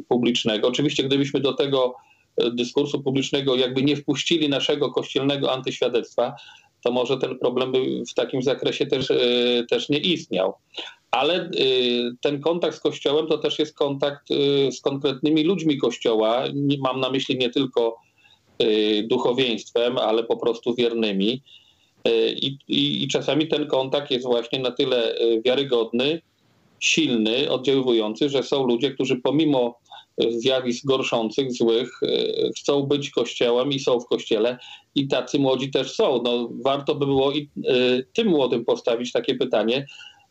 publicznego. 0.08 0.68
Oczywiście, 0.68 1.04
gdybyśmy 1.04 1.40
do 1.40 1.52
tego 1.52 1.94
dyskursu 2.52 3.02
publicznego 3.02 3.56
jakby 3.56 3.82
nie 3.82 3.96
wpuścili 3.96 4.48
naszego 4.48 4.90
kościelnego 4.90 5.52
antyświadectwa, 5.52 6.34
to 6.84 6.92
może 6.92 7.18
ten 7.18 7.38
problem 7.38 7.72
by 7.72 8.02
w 8.10 8.14
takim 8.14 8.42
zakresie 8.42 8.86
też, 8.86 9.12
też 9.70 9.88
nie 9.88 9.98
istniał. 9.98 10.54
Ale 11.10 11.50
ten 12.20 12.40
kontakt 12.40 12.76
z 12.76 12.80
Kościołem 12.80 13.26
to 13.26 13.38
też 13.38 13.58
jest 13.58 13.76
kontakt 13.76 14.28
z 14.70 14.80
konkretnymi 14.80 15.42
ludźmi 15.42 15.78
Kościoła. 15.78 16.44
Mam 16.78 17.00
na 17.00 17.10
myśli 17.10 17.38
nie 17.38 17.50
tylko 17.50 17.96
duchowieństwem, 19.04 19.98
ale 19.98 20.24
po 20.24 20.36
prostu 20.36 20.74
wiernymi. 20.74 21.42
I, 22.36 22.58
i, 22.68 23.02
I, 23.04 23.08
czasami 23.08 23.48
ten 23.48 23.66
kontakt 23.66 24.10
jest 24.10 24.26
właśnie 24.26 24.58
na 24.58 24.70
tyle 24.70 25.14
wiarygodny, 25.44 26.22
silny, 26.80 27.50
oddziaływujący, 27.50 28.28
że 28.28 28.42
są 28.42 28.66
ludzie, 28.66 28.90
którzy 28.90 29.16
pomimo 29.16 29.78
zjawisk 30.18 30.86
gorszących, 30.86 31.52
złych, 31.52 32.00
e, 32.02 32.08
chcą 32.58 32.82
być 32.82 33.10
kościołem 33.10 33.72
i 33.72 33.78
są 33.78 34.00
w 34.00 34.06
kościele 34.06 34.58
i 34.94 35.08
tacy 35.08 35.38
młodzi 35.38 35.70
też 35.70 35.92
są. 35.92 36.22
No, 36.22 36.48
warto 36.64 36.94
by 36.94 37.06
było 37.06 37.32
i 37.32 37.50
e, 37.66 37.72
tym 38.12 38.28
młodym 38.28 38.64
postawić 38.64 39.12
takie 39.12 39.34
pytanie, 39.34 39.86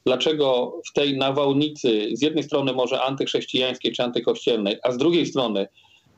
dlaczego 0.05 0.73
w 0.89 0.93
tej 0.93 1.17
nawałnicy 1.17 2.09
z 2.13 2.21
jednej 2.21 2.43
strony 2.43 2.73
może 2.73 3.01
antychrześcijańskiej 3.01 3.91
czy 3.91 4.03
antykościelnej, 4.03 4.77
a 4.83 4.91
z 4.91 4.97
drugiej 4.97 5.25
strony 5.25 5.67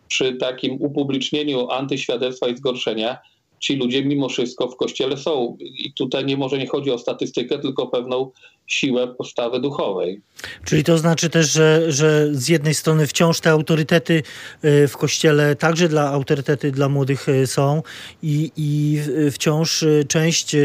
przy 0.08 0.34
takim 0.34 0.82
upublicznieniu 0.82 1.70
antyświadectwa 1.70 2.48
i 2.48 2.58
zgorszenia 2.58 3.18
ci 3.60 3.76
ludzie 3.76 4.06
mimo 4.06 4.30
wszystko 4.30 4.68
w 4.68 4.76
kościele 4.76 5.18
są. 5.18 5.58
I 5.60 5.94
tutaj 5.94 6.26
nie 6.26 6.38
może 6.38 6.58
nie 6.58 6.68
chodzi 6.68 6.92
o 6.92 6.98
statystykę, 6.98 7.60
tylko 7.60 7.84
o 7.84 7.88
pewną 7.88 8.32
siłę 8.68 9.08
postawy 9.08 9.60
duchowej. 9.60 10.22
Czyli 10.66 10.84
to 10.84 10.98
znaczy 10.98 11.30
też, 11.30 11.52
że, 11.52 11.92
że 11.92 12.36
z 12.36 12.50
jednej 12.50 12.74
strony 12.74 13.08
wciąż 13.08 13.40
te 13.40 13.50
autorytety 13.50 14.24
y, 14.66 14.88
w 14.88 14.98
kościele, 14.98 15.56
także 15.56 15.90
dla 15.90 16.10
autorytety 16.10 16.72
dla 16.72 16.90
młodych 16.90 17.30
y, 17.30 17.48
są 17.48 17.84
i, 18.24 18.52
i 18.58 19.00
wciąż 19.32 19.84
y, 19.84 20.06
część 20.08 20.56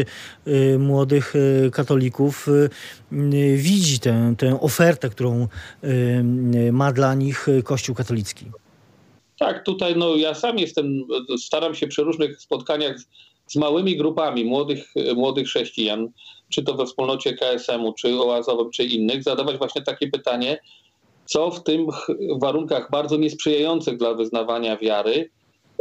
młodych 0.79 1.33
katolików 1.71 2.47
widzi 3.55 3.99
tę, 3.99 4.35
tę 4.37 4.59
ofertę, 4.59 5.09
którą 5.09 5.47
ma 6.71 6.91
dla 6.91 7.15
nich 7.15 7.47
Kościół 7.63 7.95
katolicki. 7.95 8.45
Tak, 9.39 9.65
tutaj 9.65 9.95
no, 9.95 10.15
ja 10.15 10.33
sam 10.33 10.59
jestem, 10.59 11.03
staram 11.37 11.75
się 11.75 11.87
przy 11.87 12.03
różnych 12.03 12.41
spotkaniach 12.41 12.95
z 13.47 13.55
małymi 13.55 13.97
grupami 13.97 14.45
młodych, 14.45 14.93
młodych 15.15 15.47
chrześcijan, 15.47 16.09
czy 16.49 16.63
to 16.63 16.73
we 16.73 16.85
wspólnocie 16.85 17.33
KSM-u, 17.33 17.93
czy 17.93 18.21
oazowym, 18.21 18.71
czy 18.71 18.83
innych, 18.83 19.23
zadawać 19.23 19.57
właśnie 19.57 19.81
takie 19.81 20.07
pytanie, 20.07 20.59
co 21.25 21.51
w 21.51 21.63
tych 21.63 21.79
warunkach 22.41 22.91
bardzo 22.91 23.17
niesprzyjających 23.17 23.97
dla 23.97 24.13
wyznawania 24.13 24.77
wiary 24.77 25.29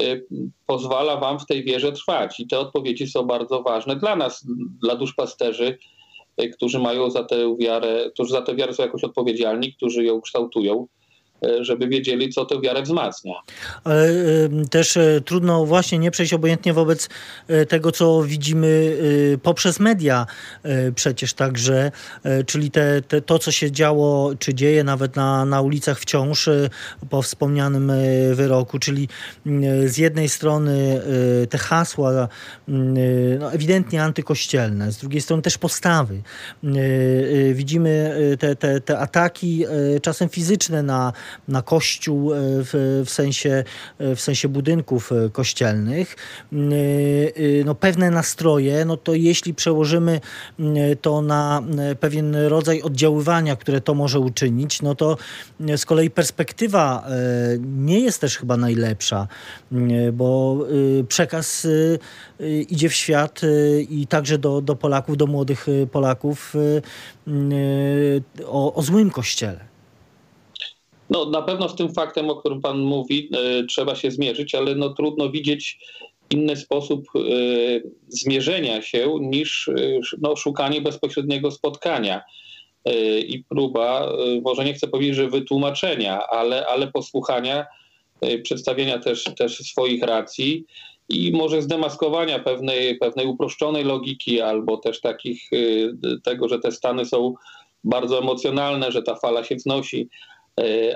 y, 0.02 0.26
pozwala 0.66 1.16
wam 1.16 1.38
w 1.38 1.46
tej 1.46 1.64
wierze 1.64 1.92
trwać. 1.92 2.40
I 2.40 2.46
te 2.46 2.58
odpowiedzi 2.58 3.06
są 3.06 3.22
bardzo 3.22 3.62
ważne 3.62 3.96
dla 3.96 4.16
nas, 4.16 4.46
dla 4.82 4.96
duszpasterzy, 4.96 5.78
y, 6.42 6.48
którzy 6.48 6.78
mają 6.78 7.10
za 7.10 7.24
tę 7.24 7.56
wiarę, 7.58 8.10
którzy 8.14 8.30
za 8.30 8.42
tę 8.42 8.54
wiarę 8.54 8.74
są 8.74 8.82
jakoś 8.82 9.04
odpowiedzialni, 9.04 9.72
którzy 9.72 10.04
ją 10.04 10.20
kształtują. 10.20 10.86
E, 11.46 11.64
żeby 11.64 11.88
wiedzieli, 11.88 12.28
co 12.28 12.44
tę 12.44 12.60
wiarę 12.60 12.82
wzmacnia. 12.82 13.34
Ale 13.84 14.08
też 14.70 14.96
e, 14.96 15.20
trudno 15.24 15.66
właśnie 15.66 15.98
nie 15.98 16.10
przejść 16.10 16.34
obojętnie 16.34 16.72
wobec 16.72 17.08
e, 17.48 17.66
tego, 17.66 17.92
co 17.92 18.22
widzimy 18.22 18.72
poprzez 19.42 19.80
media 19.80 20.26
przecież 20.94 21.34
także, 21.34 21.90
czyli 22.46 22.70
te, 22.70 23.02
te, 23.02 23.20
to, 23.20 23.38
co 23.38 23.52
się 23.52 23.72
działo, 23.72 24.30
czy 24.38 24.54
dzieje 24.54 24.84
nawet 24.84 25.16
na, 25.16 25.44
na 25.44 25.60
ulicach 25.60 26.00
wciąż 26.00 26.48
po 27.10 27.22
wspomnianym 27.22 27.92
wyroku, 28.32 28.78
czyli 28.78 29.08
z 29.86 29.98
jednej 29.98 30.28
strony 30.28 31.02
te 31.50 31.58
hasła 31.58 32.28
no, 33.38 33.52
ewidentnie 33.52 34.02
antykościelne, 34.02 34.92
z 34.92 34.98
drugiej 34.98 35.20
strony 35.20 35.42
też 35.42 35.58
postawy. 35.58 36.22
Widzimy 37.52 38.16
te, 38.38 38.56
te, 38.56 38.80
te 38.80 38.98
ataki 38.98 39.64
czasem 40.02 40.28
fizyczne 40.28 40.82
na 40.82 41.12
na 41.48 41.62
kościół 41.62 42.32
e, 42.32 42.36
w, 42.38 43.02
w, 43.06 43.10
sensie, 43.10 43.64
e, 43.98 44.16
w 44.16 44.20
sensie 44.20 44.48
budynków 44.48 45.12
e, 45.12 45.30
kościelnych. 45.30 46.16
No, 47.64 47.74
pewne 47.74 48.10
nastroje, 48.10 48.84
no 48.84 48.96
to 48.96 49.14
jeśli 49.14 49.54
przełożymy 49.54 50.20
to 51.00 51.22
na 51.22 51.62
pewien 52.00 52.36
rodzaj 52.36 52.82
oddziaływania, 52.82 53.56
które 53.56 53.80
to 53.80 53.94
może 53.94 54.20
uczynić, 54.20 54.82
no 54.82 54.94
to 54.94 55.16
z 55.76 55.84
kolei 55.84 56.10
perspektywa 56.10 57.06
nie 57.60 58.00
jest 58.00 58.20
też 58.20 58.38
chyba 58.38 58.56
najlepsza, 58.56 59.28
bo 60.12 60.58
przekaz 61.08 61.66
idzie 62.68 62.88
w 62.88 62.94
świat 62.94 63.40
i 63.90 64.06
także 64.06 64.38
do, 64.38 64.60
do 64.60 64.76
Polaków, 64.76 65.16
do 65.16 65.26
młodych 65.26 65.66
Polaków 65.92 66.54
o, 68.46 68.74
o 68.74 68.82
złym 68.82 69.10
kościele. 69.10 69.71
No, 71.12 71.24
na 71.24 71.42
pewno 71.42 71.68
z 71.68 71.76
tym 71.76 71.94
faktem, 71.94 72.30
o 72.30 72.36
którym 72.36 72.60
Pan 72.60 72.78
mówi, 72.78 73.30
y, 73.60 73.66
trzeba 73.66 73.94
się 73.94 74.10
zmierzyć, 74.10 74.54
ale 74.54 74.74
no, 74.74 74.90
trudno 74.90 75.30
widzieć 75.30 75.78
inny 76.30 76.56
sposób 76.56 77.06
y, 77.16 77.90
zmierzenia 78.08 78.82
się 78.82 79.14
niż 79.20 79.68
y, 79.68 80.00
no, 80.20 80.36
szukanie 80.36 80.80
bezpośredniego 80.80 81.50
spotkania. 81.50 82.22
I 83.28 83.44
próba, 83.48 84.12
może 84.42 84.64
nie 84.64 84.74
chcę 84.74 84.88
powiedzieć, 84.88 85.16
że 85.16 85.28
wytłumaczenia, 85.28 86.26
ale, 86.28 86.66
ale 86.66 86.86
posłuchania, 86.86 87.66
przedstawienia 88.42 88.98
też, 88.98 89.24
też 89.38 89.58
swoich 89.58 90.02
racji 90.02 90.64
i 91.08 91.32
może 91.32 91.62
zdemaskowania 91.62 92.38
pewnej, 92.38 92.98
pewnej 92.98 93.26
uproszczonej 93.26 93.84
logiki 93.84 94.40
albo 94.40 94.76
też 94.76 95.00
takich 95.00 95.50
tego, 96.24 96.48
że 96.48 96.58
te 96.58 96.72
stany 96.72 97.04
są 97.04 97.34
bardzo 97.84 98.18
emocjonalne, 98.18 98.92
że 98.92 99.02
ta 99.02 99.16
fala 99.16 99.44
się 99.44 99.56
wznosi, 99.56 100.08
E, 100.41 100.41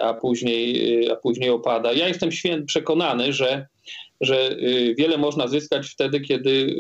a 0.01 0.15
później, 0.15 1.05
e, 1.05 1.13
a 1.13 1.17
później 1.17 1.51
opada. 1.51 1.93
Ja 1.93 2.09
jestem 2.09 2.31
przekonany, 2.67 3.33
że, 3.33 3.67
że 4.21 4.49
e, 4.49 4.95
wiele 4.95 5.19
można 5.19 5.49
zyskać 5.49 5.89
wtedy, 5.89 6.21
kiedy 6.21 6.77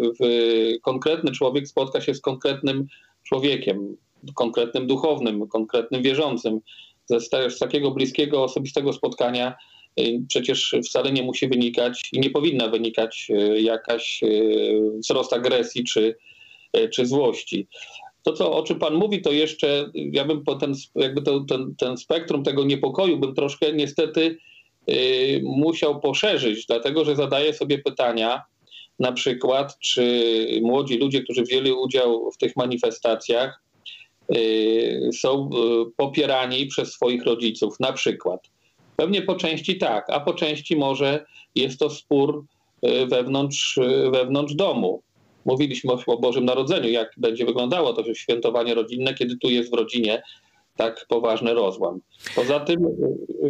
konkretny 0.82 1.32
człowiek 1.32 1.68
spotka 1.68 2.00
się 2.00 2.14
z 2.14 2.20
konkretnym 2.20 2.86
człowiekiem, 3.22 3.96
konkretnym 4.34 4.86
duchownym, 4.86 5.48
konkretnym 5.48 6.02
wierzącym. 6.02 6.60
Z 7.50 7.58
takiego 7.58 7.90
bliskiego, 7.90 8.44
osobistego 8.44 8.92
spotkania 8.92 9.54
przecież 10.28 10.74
wcale 10.86 11.12
nie 11.12 11.22
musi 11.22 11.48
wynikać 11.48 12.08
i 12.12 12.20
nie 12.20 12.30
powinna 12.30 12.68
wynikać 12.68 13.28
jakaś 13.56 14.20
wzrost 14.98 15.32
agresji 15.32 15.84
czy, 15.84 16.16
czy 16.92 17.06
złości 17.06 17.68
to, 18.26 18.32
co, 18.32 18.52
o 18.52 18.62
czym 18.62 18.78
Pan 18.78 18.94
mówi, 18.94 19.22
to 19.22 19.32
jeszcze 19.32 19.90
ja 19.94 20.24
bym 20.24 20.44
ten, 20.60 20.74
jakby 20.94 21.22
to, 21.22 21.40
ten, 21.40 21.74
ten 21.78 21.96
spektrum 21.96 22.44
tego 22.44 22.64
niepokoju 22.64 23.18
bym 23.18 23.34
troszkę 23.34 23.72
niestety 23.72 24.38
yy, 24.86 24.96
musiał 25.42 26.00
poszerzyć, 26.00 26.66
dlatego 26.66 27.04
że 27.04 27.16
zadaję 27.16 27.54
sobie 27.54 27.78
pytania, 27.78 28.42
na 28.98 29.12
przykład, 29.12 29.78
czy 29.78 30.46
młodzi 30.62 30.98
ludzie, 30.98 31.22
którzy 31.22 31.42
wzięli 31.42 31.72
udział 31.72 32.30
w 32.30 32.36
tych 32.36 32.56
manifestacjach, 32.56 33.62
yy, 34.28 35.10
są 35.12 35.50
yy, 35.52 35.92
popierani 35.96 36.66
przez 36.66 36.92
swoich 36.92 37.24
rodziców, 37.24 37.80
na 37.80 37.92
przykład. 37.92 38.40
Pewnie 38.96 39.22
po 39.22 39.34
części 39.34 39.78
tak, 39.78 40.10
a 40.10 40.20
po 40.20 40.34
części 40.34 40.76
może 40.76 41.26
jest 41.54 41.78
to 41.78 41.90
spór 41.90 42.44
yy, 42.82 43.06
wewnątrz, 43.06 43.76
yy, 43.76 44.10
wewnątrz 44.10 44.54
domu. 44.54 45.02
Mówiliśmy 45.46 45.92
o 46.06 46.18
Bożym 46.18 46.44
Narodzeniu, 46.44 46.88
jak 46.88 47.12
będzie 47.16 47.46
wyglądało 47.46 47.92
to 47.92 48.14
świętowanie 48.14 48.74
rodzinne, 48.74 49.14
kiedy 49.14 49.36
tu 49.36 49.50
jest 49.50 49.70
w 49.70 49.74
rodzinie 49.74 50.22
tak 50.76 51.06
poważny 51.08 51.54
rozłam. 51.54 52.00
Poza 52.34 52.60
tym, 52.60 52.78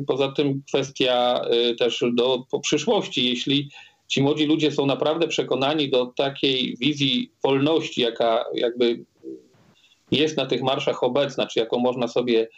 poza 0.06 0.32
tym 0.32 0.62
kwestia 0.68 1.40
y, 1.70 1.74
też 1.74 2.04
do 2.14 2.44
przyszłości, 2.62 3.28
jeśli 3.28 3.70
ci 4.06 4.22
młodzi 4.22 4.46
ludzie 4.46 4.72
są 4.72 4.87
naprawdę 4.87 5.28
przekonani 5.28 5.90
do 5.90 6.06
takiej 6.06 6.76
wizji 6.80 7.30
wolności, 7.42 8.00
jaka 8.00 8.44
jakby 8.54 9.04
jest 10.11 10.37
na 10.37 10.46
tych 10.46 10.62
marszach 10.62 11.02
obecna, 11.02 11.46
czy 11.46 11.61
jaką 11.61 11.78
można 11.78 12.09
sobie 12.09 12.48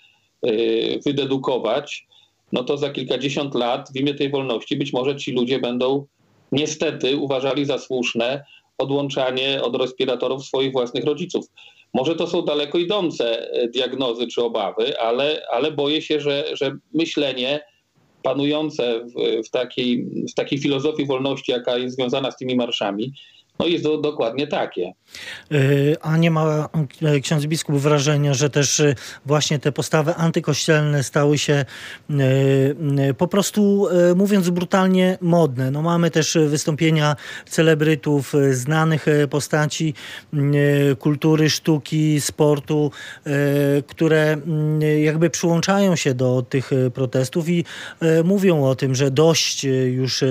y, 0.46 1.00
wydedukować, 1.06 2.06
no 2.52 2.64
to 2.64 2.76
za 2.76 2.90
kilkadziesiąt 2.90 3.54
lat 3.54 3.88
w 3.94 3.96
imię 3.96 4.14
tej 4.14 4.30
wolności 4.30 4.76
być 4.76 4.92
może 4.92 5.16
ci 5.16 5.32
ludzie 5.32 5.58
będą 5.58 6.06
niestety 6.52 7.16
uważali 7.16 7.64
za 7.64 7.78
słuszne 7.78 8.44
odłączanie 8.78 9.62
od 9.62 9.76
respiratorów 9.76 10.44
swoich 10.44 10.72
własnych 10.72 11.04
rodziców. 11.04 11.46
Może 11.94 12.14
to 12.14 12.26
są 12.26 12.42
daleko 12.42 12.78
idące 12.78 13.52
e, 13.52 13.68
diagnozy 13.68 14.26
czy 14.26 14.42
obawy, 14.42 15.00
ale, 15.00 15.42
ale 15.50 15.72
boję 15.72 16.02
się, 16.02 16.20
że, 16.20 16.44
że 16.52 16.76
myślenie 16.94 17.60
panujące 18.22 19.00
w, 19.04 19.46
w, 19.46 19.50
takiej, 19.50 20.06
w 20.30 20.34
takiej 20.34 20.58
filozofii 20.58 21.06
wolności, 21.06 21.52
jaka 21.52 21.78
jest 21.78 21.96
związana 21.96 22.30
z 22.30 22.36
tymi 22.36 22.56
marszami, 22.56 23.12
no 23.58 23.66
jest 23.66 23.84
to 23.84 23.98
dokładnie 23.98 24.46
takie. 24.46 24.92
E, 25.52 25.56
a 26.00 26.16
nie 26.16 26.30
ma 26.30 26.68
e, 27.02 27.20
ksiądz 27.20 27.46
biskup 27.46 27.76
wrażenia, 27.76 28.34
że 28.34 28.50
też 28.50 28.80
e, 28.80 28.94
właśnie 29.26 29.58
te 29.58 29.72
postawy 29.72 30.14
antykościelne 30.14 31.02
stały 31.02 31.38
się 31.38 31.64
po 33.18 33.28
prostu, 33.28 33.88
mówiąc 34.16 34.50
brutalnie, 34.50 35.18
modne. 35.20 35.70
No 35.70 35.82
mamy 35.82 36.10
też 36.10 36.38
wystąpienia 36.46 37.16
celebrytów, 37.46 38.32
znanych 38.50 39.06
postaci 39.30 39.94
kultury, 40.98 41.50
sztuki, 41.50 42.20
sportu, 42.20 42.90
które 43.86 44.36
jakby 44.98 45.30
przyłączają 45.30 45.96
się 45.96 46.14
do 46.14 46.42
tych 46.42 46.70
protestów 46.94 47.48
i 47.48 47.64
mówią 48.24 48.64
o 48.64 48.74
tym, 48.74 48.94
że 48.94 49.10
dość 49.10 49.64
już 49.90 50.24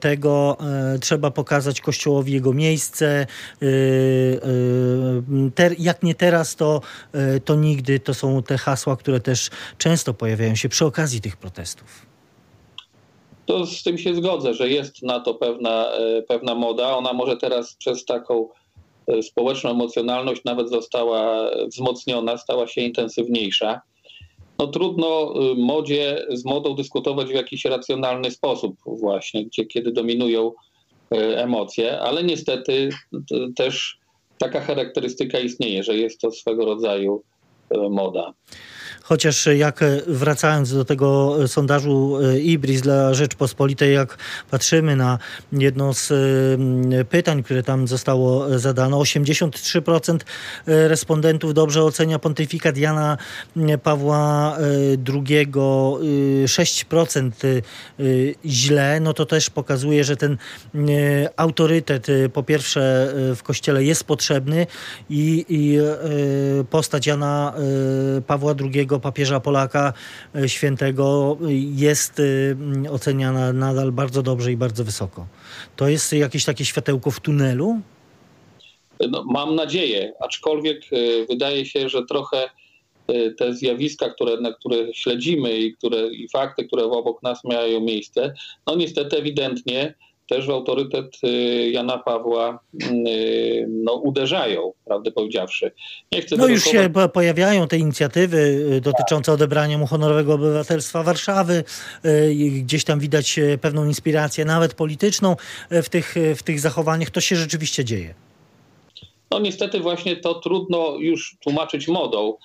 tego 0.00 0.56
trzeba 1.00 1.30
pokazać 1.30 1.80
Kościołowi 1.80 2.29
jego 2.30 2.52
miejsce. 2.52 3.26
Y, 3.62 3.66
y, 5.66 5.76
jak 5.78 6.02
nie 6.02 6.14
teraz, 6.14 6.56
to, 6.56 6.80
y, 7.36 7.40
to 7.40 7.54
nigdy. 7.54 8.00
To 8.00 8.14
są 8.14 8.42
te 8.42 8.58
hasła, 8.58 8.96
które 8.96 9.20
też 9.20 9.50
często 9.78 10.14
pojawiają 10.14 10.54
się 10.54 10.68
przy 10.68 10.84
okazji 10.84 11.20
tych 11.20 11.36
protestów. 11.36 12.06
To 13.46 13.66
z 13.66 13.82
tym 13.82 13.98
się 13.98 14.14
zgodzę, 14.14 14.54
że 14.54 14.68
jest 14.68 15.02
na 15.02 15.20
to 15.20 15.34
pewna, 15.34 15.86
pewna 16.28 16.54
moda. 16.54 16.96
Ona 16.96 17.12
może 17.12 17.36
teraz 17.36 17.74
przez 17.74 18.04
taką 18.04 18.48
społeczną 19.22 19.70
emocjonalność 19.70 20.44
nawet 20.44 20.70
została 20.70 21.50
wzmocniona, 21.66 22.38
stała 22.38 22.66
się 22.66 22.80
intensywniejsza. 22.80 23.80
No 24.58 24.66
trudno 24.66 25.34
modzie 25.56 26.26
z 26.30 26.44
modą 26.44 26.74
dyskutować 26.74 27.28
w 27.28 27.34
jakiś 27.34 27.64
racjonalny 27.64 28.30
sposób 28.30 28.76
właśnie, 28.86 29.44
gdzie 29.44 29.64
kiedy 29.64 29.92
dominują 29.92 30.52
emocje, 31.16 32.00
ale 32.00 32.24
niestety 32.24 32.88
też 33.56 33.98
taka 34.38 34.60
charakterystyka 34.60 35.38
istnieje, 35.38 35.82
że 35.82 35.96
jest 35.96 36.20
to 36.20 36.30
swego 36.30 36.64
rodzaju 36.64 37.22
moda. 37.90 38.34
Chociaż 39.10 39.46
jak 39.46 39.82
e, 39.82 40.00
wracając 40.06 40.74
do 40.74 40.84
tego 40.84 41.36
e, 41.42 41.48
sondażu 41.48 42.18
e, 42.18 42.40
Ibris 42.40 42.80
dla 42.80 43.14
Rzeczpospolitej, 43.14 43.94
jak 43.94 44.18
patrzymy 44.50 44.96
na 44.96 45.18
jedno 45.52 45.94
z 45.94 46.12
pytań, 47.08 47.42
które 47.42 47.62
tam 47.62 47.88
zostało 47.88 48.58
zadane, 48.58 48.96
83% 48.96 50.18
respondentów 50.66 51.54
dobrze 51.54 51.82
ocenia 51.82 52.18
pontyfikat 52.18 52.76
Jana 52.76 53.18
Pawła 53.82 54.56
II, 55.08 55.46
6% 56.44 57.30
źle, 58.46 59.00
no 59.00 59.12
to 59.12 59.26
też 59.26 59.50
pokazuje, 59.50 60.04
że 60.04 60.16
ten 60.16 60.36
autorytet 61.36 62.06
po 62.32 62.42
pierwsze 62.42 63.12
w 63.36 63.42
Kościele 63.42 63.84
jest 63.84 64.04
potrzebny 64.04 64.66
i, 65.10 65.44
i 65.48 65.78
postać 66.70 67.06
Jana 67.06 67.54
Pawła 68.26 68.54
II 68.74 68.86
papieża 69.02 69.40
Polaka 69.40 69.92
e, 70.34 70.48
świętego 70.48 71.38
jest 71.76 72.20
e, 72.86 72.90
oceniana 72.90 73.52
nadal 73.52 73.92
bardzo 73.92 74.22
dobrze 74.22 74.52
i 74.52 74.56
bardzo 74.56 74.84
wysoko. 74.84 75.26
To 75.76 75.88
jest 75.88 76.12
jakieś 76.12 76.44
takie 76.44 76.64
światełko 76.64 77.10
w 77.10 77.20
tunelu? 77.20 77.80
No, 79.10 79.24
mam 79.24 79.54
nadzieję, 79.54 80.12
aczkolwiek 80.20 80.82
wydaje 81.28 81.66
się, 81.66 81.88
że 81.88 82.06
trochę 82.06 82.50
te 83.38 83.54
zjawiska, 83.54 84.10
które, 84.10 84.40
na 84.40 84.52
które 84.52 84.94
śledzimy 84.94 85.58
i, 85.58 85.76
które, 85.76 86.08
i 86.08 86.28
fakty, 86.28 86.64
które 86.64 86.84
obok 86.84 87.22
nas 87.22 87.44
mają 87.44 87.80
miejsce, 87.80 88.34
no 88.66 88.76
niestety 88.76 89.16
ewidentnie 89.16 89.94
też 90.30 90.46
w 90.46 90.50
autorytet 90.50 91.18
y, 91.24 91.70
Jana 91.70 91.98
Pawła 91.98 92.58
y, 92.82 93.66
no, 93.68 93.94
uderzają, 93.94 94.72
prawdę 94.84 95.10
powiedziawszy. 95.12 95.72
Nie 96.12 96.22
chcę 96.22 96.36
no 96.36 96.46
już 96.46 96.64
się 96.64 96.90
pojawiają 97.12 97.68
te 97.68 97.78
inicjatywy 97.78 98.36
y, 98.72 98.80
dotyczące 98.80 99.32
odebrania 99.32 99.78
mu 99.78 99.86
honorowego 99.86 100.34
obywatelstwa 100.34 101.02
Warszawy. 101.02 101.64
Gdzieś 102.62 102.84
tam 102.84 103.00
widać 103.00 103.40
pewną 103.60 103.84
inspirację, 103.84 104.44
nawet 104.44 104.74
polityczną 104.74 105.36
w 105.70 105.88
tych, 105.88 106.14
w 106.36 106.42
tych 106.42 106.60
zachowaniach. 106.60 107.10
To 107.10 107.20
się 107.20 107.36
rzeczywiście 107.36 107.84
dzieje. 107.84 108.14
No 109.30 109.40
niestety 109.40 109.80
właśnie 109.80 110.16
to 110.16 110.34
trudno 110.34 110.96
już 110.98 111.36
tłumaczyć 111.40 111.88
modą. 111.88 112.36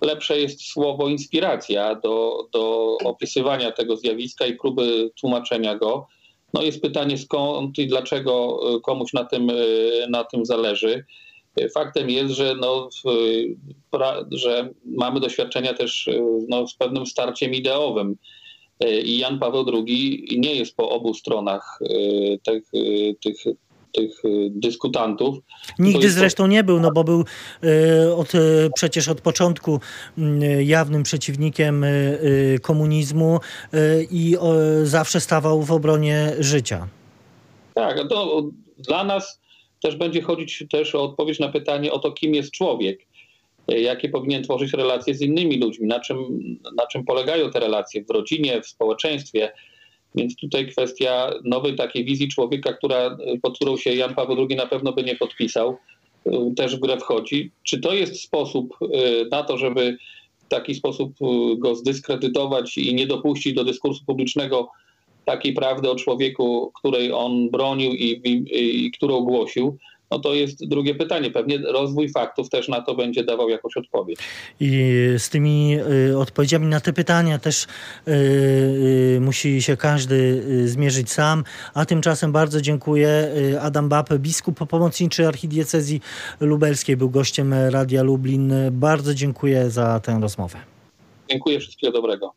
Lepsze 0.00 0.38
jest 0.38 0.62
słowo 0.62 1.08
inspiracja 1.08 1.94
do, 1.94 2.46
do 2.52 2.96
opisywania 3.04 3.72
tego 3.72 3.96
zjawiska 3.96 4.46
i 4.46 4.54
próby 4.54 5.10
tłumaczenia 5.20 5.74
go. 5.74 6.06
No 6.54 6.62
jest 6.62 6.82
pytanie 6.82 7.18
skąd 7.18 7.78
i 7.78 7.86
dlaczego 7.86 8.60
e, 8.76 8.80
komuś 8.80 9.12
na 9.12 9.24
tym, 9.24 9.50
e, 9.50 9.54
na 10.08 10.24
tym 10.24 10.46
zależy. 10.46 11.04
E, 11.56 11.68
faktem 11.68 12.10
jest, 12.10 12.34
że, 12.34 12.54
no, 12.60 12.88
że 14.30 14.70
mamy 14.84 15.20
doświadczenia 15.20 15.74
też 15.74 16.10
no, 16.48 16.66
z 16.66 16.74
pewnym 16.74 17.06
starciem 17.06 17.54
ideowym. 17.54 18.16
I 19.04 19.18
Jan 19.18 19.38
Paweł 19.38 19.64
II 19.72 20.28
nie 20.38 20.54
jest 20.54 20.76
po 20.76 20.90
obu 20.90 21.14
stronach 21.14 21.78
tych, 22.42 22.70
tych 23.22 23.36
tych 23.94 24.24
y, 24.24 24.48
dyskutantów. 24.50 25.38
Nigdy 25.78 26.10
zresztą 26.10 26.46
nie 26.46 26.64
był, 26.64 26.80
no 26.80 26.92
bo 26.92 27.04
był 27.04 27.24
y, 27.64 28.14
od, 28.14 28.34
y, 28.34 28.70
przecież 28.74 29.08
od 29.08 29.20
początku 29.20 29.80
jawnym 30.60 31.02
przeciwnikiem 31.02 31.86
komunizmu 32.62 33.40
i 34.10 34.36
zawsze 34.82 35.20
stawał 35.20 35.62
w 35.62 35.72
obronie 35.72 36.32
życia. 36.38 36.88
Tak, 37.74 38.08
to 38.08 38.42
dla 38.78 39.04
nas 39.04 39.40
też 39.82 39.96
będzie 39.96 40.22
chodzić 40.22 40.64
też 40.70 40.94
o 40.94 41.02
odpowiedź 41.02 41.38
na 41.38 41.48
pytanie 41.48 41.92
o 41.92 41.98
to, 41.98 42.12
kim 42.12 42.34
jest 42.34 42.50
człowiek, 42.50 43.06
jakie 43.68 44.08
powinien 44.08 44.42
tworzyć 44.42 44.72
relacje 44.72 45.14
z 45.14 45.20
innymi 45.20 45.60
ludźmi, 45.60 45.86
na 45.86 46.00
czym, 46.00 46.18
na 46.76 46.86
czym 46.86 47.04
polegają 47.04 47.50
te 47.50 47.60
relacje 47.60 48.04
w 48.04 48.10
rodzinie, 48.10 48.62
w 48.62 48.66
społeczeństwie, 48.66 49.52
więc 50.14 50.36
tutaj 50.36 50.68
kwestia 50.68 51.30
nowej 51.44 51.76
takiej 51.76 52.04
wizji 52.04 52.28
człowieka, 52.28 52.72
która, 52.72 53.16
pod 53.42 53.56
którą 53.56 53.76
się 53.76 53.94
Jan 53.94 54.14
Paweł 54.14 54.46
II 54.48 54.56
na 54.56 54.66
pewno 54.66 54.92
by 54.92 55.02
nie 55.02 55.16
podpisał, 55.16 55.76
y, 56.26 56.30
też 56.56 56.76
w 56.76 56.80
grę 56.80 56.98
wchodzi. 56.98 57.50
Czy 57.62 57.80
to 57.80 57.94
jest 57.94 58.20
sposób 58.20 58.78
y, 58.82 59.28
na 59.30 59.42
to, 59.42 59.58
żeby 59.58 59.98
w 60.44 60.48
taki 60.48 60.74
sposób 60.74 61.12
go 61.56 61.74
zdyskredytować 61.74 62.78
i 62.78 62.94
nie 62.94 63.06
dopuścić 63.06 63.54
do 63.54 63.64
dyskursu 63.64 64.04
publicznego 64.06 64.68
takiej 65.24 65.52
prawdy 65.52 65.90
o 65.90 65.96
człowieku, 65.96 66.72
której 66.74 67.12
on 67.12 67.50
bronił 67.50 67.92
i, 67.92 68.20
i, 68.24 68.86
i 68.86 68.90
którą 68.92 69.20
głosił? 69.20 69.78
No 70.14 70.20
to 70.20 70.34
jest 70.34 70.68
drugie 70.68 70.94
pytanie. 70.94 71.30
Pewnie 71.30 71.58
rozwój 71.58 72.08
faktów 72.08 72.48
też 72.48 72.68
na 72.68 72.80
to 72.80 72.94
będzie 72.94 73.24
dawał 73.24 73.48
jakąś 73.48 73.76
odpowiedź. 73.76 74.18
I 74.60 74.92
z 75.18 75.28
tymi 75.28 75.76
y, 76.10 76.18
odpowiedziami 76.18 76.66
na 76.66 76.80
te 76.80 76.92
pytania 76.92 77.38
też 77.38 77.64
y, 77.64 78.12
y, 79.16 79.18
musi 79.20 79.62
się 79.62 79.76
każdy 79.76 80.42
zmierzyć 80.68 81.10
sam. 81.10 81.44
A 81.74 81.84
tymczasem 81.84 82.32
bardzo 82.32 82.60
dziękuję. 82.60 83.32
Adam 83.60 83.88
Bapę, 83.88 84.18
biskup 84.18 84.68
pomocniczy 84.68 85.28
archidiecezji 85.28 86.00
lubelskiej, 86.40 86.96
był 86.96 87.10
gościem 87.10 87.54
Radia 87.70 88.02
Lublin. 88.02 88.52
Bardzo 88.70 89.14
dziękuję 89.14 89.70
za 89.70 90.00
tę 90.00 90.18
rozmowę. 90.22 90.58
Dziękuję, 91.30 91.60
wszystkiego 91.60 91.92
dobrego. 91.92 92.32